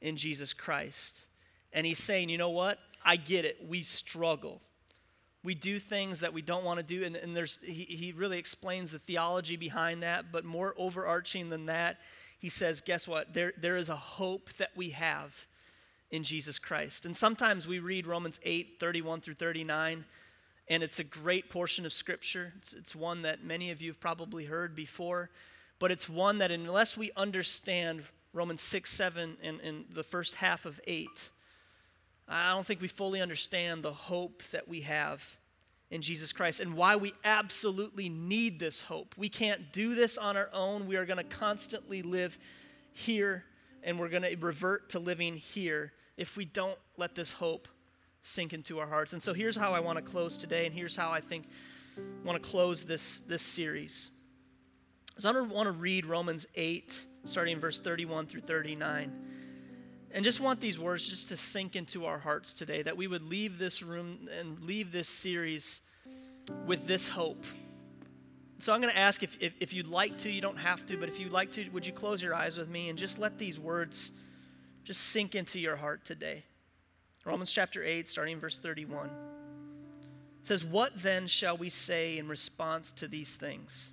in 0.00 0.16
Jesus 0.16 0.52
Christ. 0.52 1.26
And 1.72 1.86
he's 1.86 1.98
saying, 1.98 2.28
you 2.28 2.38
know 2.38 2.50
what? 2.50 2.78
I 3.04 3.16
get 3.16 3.44
it. 3.44 3.58
We 3.68 3.82
struggle. 3.82 4.60
We 5.44 5.54
do 5.54 5.78
things 5.78 6.20
that 6.20 6.32
we 6.32 6.42
don't 6.42 6.64
want 6.64 6.78
to 6.78 6.84
do. 6.84 7.04
And, 7.04 7.16
and 7.16 7.36
there's, 7.36 7.60
he, 7.62 7.84
he 7.84 8.12
really 8.12 8.38
explains 8.38 8.92
the 8.92 8.98
theology 8.98 9.56
behind 9.56 10.02
that. 10.02 10.32
But 10.32 10.44
more 10.44 10.74
overarching 10.76 11.50
than 11.50 11.66
that, 11.66 11.98
he 12.38 12.48
says, 12.48 12.80
guess 12.80 13.06
what? 13.06 13.32
There, 13.32 13.52
there 13.56 13.76
is 13.76 13.88
a 13.88 13.96
hope 13.96 14.52
that 14.54 14.70
we 14.74 14.90
have 14.90 15.46
in 16.10 16.22
Jesus 16.22 16.58
Christ. 16.58 17.06
And 17.06 17.16
sometimes 17.16 17.66
we 17.66 17.78
read 17.78 18.06
Romans 18.06 18.40
8 18.42 18.76
31 18.80 19.20
through 19.20 19.34
39, 19.34 20.04
and 20.68 20.82
it's 20.82 20.98
a 20.98 21.04
great 21.04 21.50
portion 21.50 21.86
of 21.86 21.92
Scripture. 21.92 22.52
It's, 22.58 22.72
it's 22.72 22.94
one 22.94 23.22
that 23.22 23.44
many 23.44 23.70
of 23.70 23.80
you 23.80 23.90
have 23.90 24.00
probably 24.00 24.44
heard 24.44 24.74
before, 24.74 25.30
but 25.78 25.90
it's 25.90 26.08
one 26.08 26.38
that, 26.38 26.50
unless 26.50 26.96
we 26.96 27.10
understand 27.16 28.02
Romans 28.36 28.60
6 28.60 28.92
7 28.92 29.38
and, 29.42 29.60
and 29.60 29.86
the 29.90 30.02
first 30.02 30.34
half 30.34 30.66
of 30.66 30.78
8, 30.86 31.30
I 32.28 32.52
don't 32.52 32.66
think 32.66 32.82
we 32.82 32.88
fully 32.88 33.22
understand 33.22 33.82
the 33.82 33.92
hope 33.92 34.42
that 34.50 34.68
we 34.68 34.82
have 34.82 35.38
in 35.90 36.02
Jesus 36.02 36.32
Christ 36.32 36.60
and 36.60 36.74
why 36.74 36.96
we 36.96 37.14
absolutely 37.24 38.10
need 38.10 38.58
this 38.58 38.82
hope. 38.82 39.14
We 39.16 39.30
can't 39.30 39.72
do 39.72 39.94
this 39.94 40.18
on 40.18 40.36
our 40.36 40.50
own. 40.52 40.86
We 40.86 40.96
are 40.96 41.06
going 41.06 41.16
to 41.16 41.24
constantly 41.24 42.02
live 42.02 42.38
here 42.92 43.44
and 43.82 43.98
we're 43.98 44.08
going 44.08 44.24
to 44.24 44.36
revert 44.36 44.90
to 44.90 44.98
living 44.98 45.36
here 45.36 45.92
if 46.18 46.36
we 46.36 46.44
don't 46.44 46.78
let 46.98 47.14
this 47.14 47.32
hope 47.32 47.68
sink 48.20 48.52
into 48.52 48.80
our 48.80 48.86
hearts. 48.86 49.14
And 49.14 49.22
so 49.22 49.32
here's 49.32 49.56
how 49.56 49.72
I 49.72 49.80
want 49.80 49.96
to 49.96 50.02
close 50.02 50.36
today 50.36 50.66
and 50.66 50.74
here's 50.74 50.96
how 50.96 51.10
I 51.10 51.20
think 51.20 51.46
I 51.96 52.26
want 52.26 52.42
to 52.42 52.50
close 52.50 52.84
this 52.84 53.20
this 53.20 53.40
series. 53.40 54.10
So 55.18 55.30
I 55.30 55.40
want 55.40 55.66
to 55.66 55.72
read 55.72 56.04
Romans 56.04 56.46
8 56.54 57.06
starting 57.24 57.54
in 57.54 57.60
verse 57.60 57.80
31 57.80 58.26
through 58.26 58.42
39. 58.42 59.10
And 60.10 60.24
just 60.24 60.40
want 60.40 60.60
these 60.60 60.78
words 60.78 61.08
just 61.08 61.30
to 61.30 61.38
sink 61.38 61.74
into 61.74 62.04
our 62.04 62.18
hearts 62.18 62.52
today, 62.52 62.82
that 62.82 62.96
we 62.96 63.06
would 63.06 63.22
leave 63.22 63.58
this 63.58 63.82
room 63.82 64.28
and 64.38 64.60
leave 64.60 64.92
this 64.92 65.08
series 65.08 65.80
with 66.66 66.86
this 66.86 67.08
hope. 67.08 67.44
So 68.58 68.74
I'm 68.74 68.80
going 68.80 68.92
to 68.92 68.98
ask 68.98 69.22
if, 69.22 69.38
if, 69.40 69.54
if, 69.58 69.72
you'd 69.72 69.88
like 69.88 70.18
to, 70.18 70.30
you 70.30 70.42
don't 70.42 70.58
have 70.58 70.84
to, 70.86 70.98
but 70.98 71.08
if 71.08 71.18
you'd 71.18 71.32
like 71.32 71.50
to, 71.52 71.68
would 71.70 71.86
you 71.86 71.92
close 71.92 72.22
your 72.22 72.34
eyes 72.34 72.58
with 72.58 72.68
me 72.68 72.90
and 72.90 72.98
just 72.98 73.18
let 73.18 73.38
these 73.38 73.58
words 73.58 74.12
just 74.84 75.00
sink 75.00 75.34
into 75.34 75.58
your 75.58 75.76
heart 75.76 76.04
today? 76.04 76.44
Romans 77.24 77.50
chapter 77.52 77.82
8, 77.82 78.06
starting 78.06 78.34
in 78.34 78.40
verse 78.40 78.58
31. 78.58 79.06
It 79.06 80.46
says, 80.46 80.62
What 80.62 80.92
then 81.02 81.26
shall 81.26 81.56
we 81.56 81.70
say 81.70 82.18
in 82.18 82.28
response 82.28 82.92
to 82.92 83.08
these 83.08 83.34
things? 83.34 83.92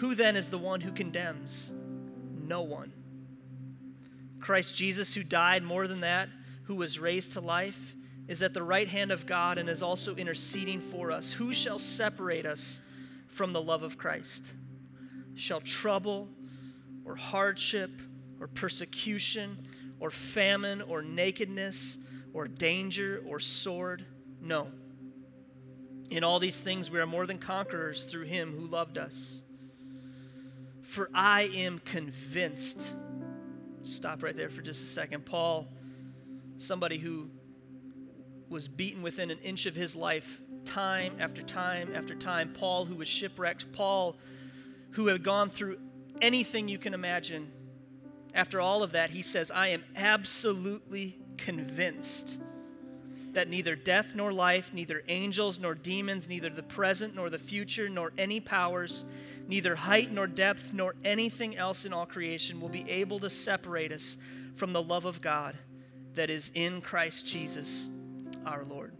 Who 0.00 0.14
then 0.14 0.34
is 0.34 0.48
the 0.48 0.56
one 0.56 0.80
who 0.80 0.92
condemns? 0.92 1.72
No 2.42 2.62
one. 2.62 2.90
Christ 4.40 4.74
Jesus, 4.74 5.12
who 5.12 5.22
died 5.22 5.62
more 5.62 5.86
than 5.86 6.00
that, 6.00 6.30
who 6.62 6.74
was 6.74 6.98
raised 6.98 7.34
to 7.34 7.40
life, 7.40 7.94
is 8.26 8.40
at 8.40 8.54
the 8.54 8.62
right 8.62 8.88
hand 8.88 9.12
of 9.12 9.26
God 9.26 9.58
and 9.58 9.68
is 9.68 9.82
also 9.82 10.16
interceding 10.16 10.80
for 10.80 11.10
us. 11.10 11.34
Who 11.34 11.52
shall 11.52 11.78
separate 11.78 12.46
us 12.46 12.80
from 13.28 13.52
the 13.52 13.60
love 13.60 13.82
of 13.82 13.98
Christ? 13.98 14.54
Shall 15.34 15.60
trouble 15.60 16.30
or 17.04 17.14
hardship 17.14 17.90
or 18.40 18.48
persecution 18.48 19.66
or 20.00 20.10
famine 20.10 20.80
or 20.80 21.02
nakedness 21.02 21.98
or 22.32 22.48
danger 22.48 23.22
or 23.26 23.38
sword? 23.38 24.06
No. 24.40 24.68
In 26.08 26.24
all 26.24 26.38
these 26.38 26.58
things, 26.58 26.90
we 26.90 26.98
are 27.00 27.06
more 27.06 27.26
than 27.26 27.36
conquerors 27.36 28.04
through 28.04 28.24
him 28.24 28.56
who 28.58 28.64
loved 28.64 28.96
us. 28.96 29.42
For 30.90 31.08
I 31.14 31.42
am 31.54 31.78
convinced 31.78 32.96
Stop 33.82 34.22
right 34.22 34.36
there 34.36 34.50
for 34.50 34.60
just 34.60 34.82
a 34.82 34.86
second. 34.86 35.24
Paul, 35.24 35.66
somebody 36.56 36.98
who 36.98 37.30
was 38.48 38.68
beaten 38.68 39.02
within 39.02 39.30
an 39.30 39.38
inch 39.38 39.66
of 39.66 39.74
his 39.74 39.96
life 39.96 40.40
time 40.64 41.14
after 41.18 41.42
time 41.42 41.94
after 41.94 42.14
time. 42.14 42.52
Paul, 42.52 42.84
who 42.84 42.96
was 42.96 43.08
shipwrecked. 43.08 43.72
Paul, 43.72 44.16
who 44.90 45.06
had 45.06 45.22
gone 45.22 45.48
through 45.48 45.78
anything 46.20 46.68
you 46.68 46.78
can 46.78 46.92
imagine. 46.92 47.50
After 48.34 48.60
all 48.60 48.82
of 48.82 48.92
that, 48.92 49.10
he 49.10 49.22
says, 49.22 49.50
I 49.50 49.68
am 49.68 49.82
absolutely 49.96 51.18
convinced 51.38 52.40
that 53.32 53.48
neither 53.48 53.76
death 53.76 54.14
nor 54.14 54.32
life, 54.32 54.74
neither 54.74 55.02
angels 55.08 55.58
nor 55.58 55.74
demons, 55.74 56.28
neither 56.28 56.50
the 56.50 56.62
present 56.62 57.14
nor 57.14 57.30
the 57.30 57.38
future, 57.38 57.88
nor 57.88 58.12
any 58.18 58.40
powers, 58.40 59.04
neither 59.48 59.74
height 59.74 60.12
nor 60.12 60.26
depth 60.26 60.72
nor 60.72 60.94
anything 61.04 61.56
else 61.56 61.84
in 61.84 61.92
all 61.92 62.06
creation 62.06 62.60
will 62.60 62.68
be 62.68 62.88
able 62.88 63.18
to 63.20 63.30
separate 63.30 63.92
us 63.92 64.16
from 64.54 64.72
the 64.72 64.82
love 64.82 65.04
of 65.04 65.20
God 65.20 65.56
that 66.14 66.30
is 66.30 66.50
in 66.54 66.80
Christ 66.80 67.26
Jesus 67.26 67.90
our 68.46 68.64
Lord. 68.64 68.92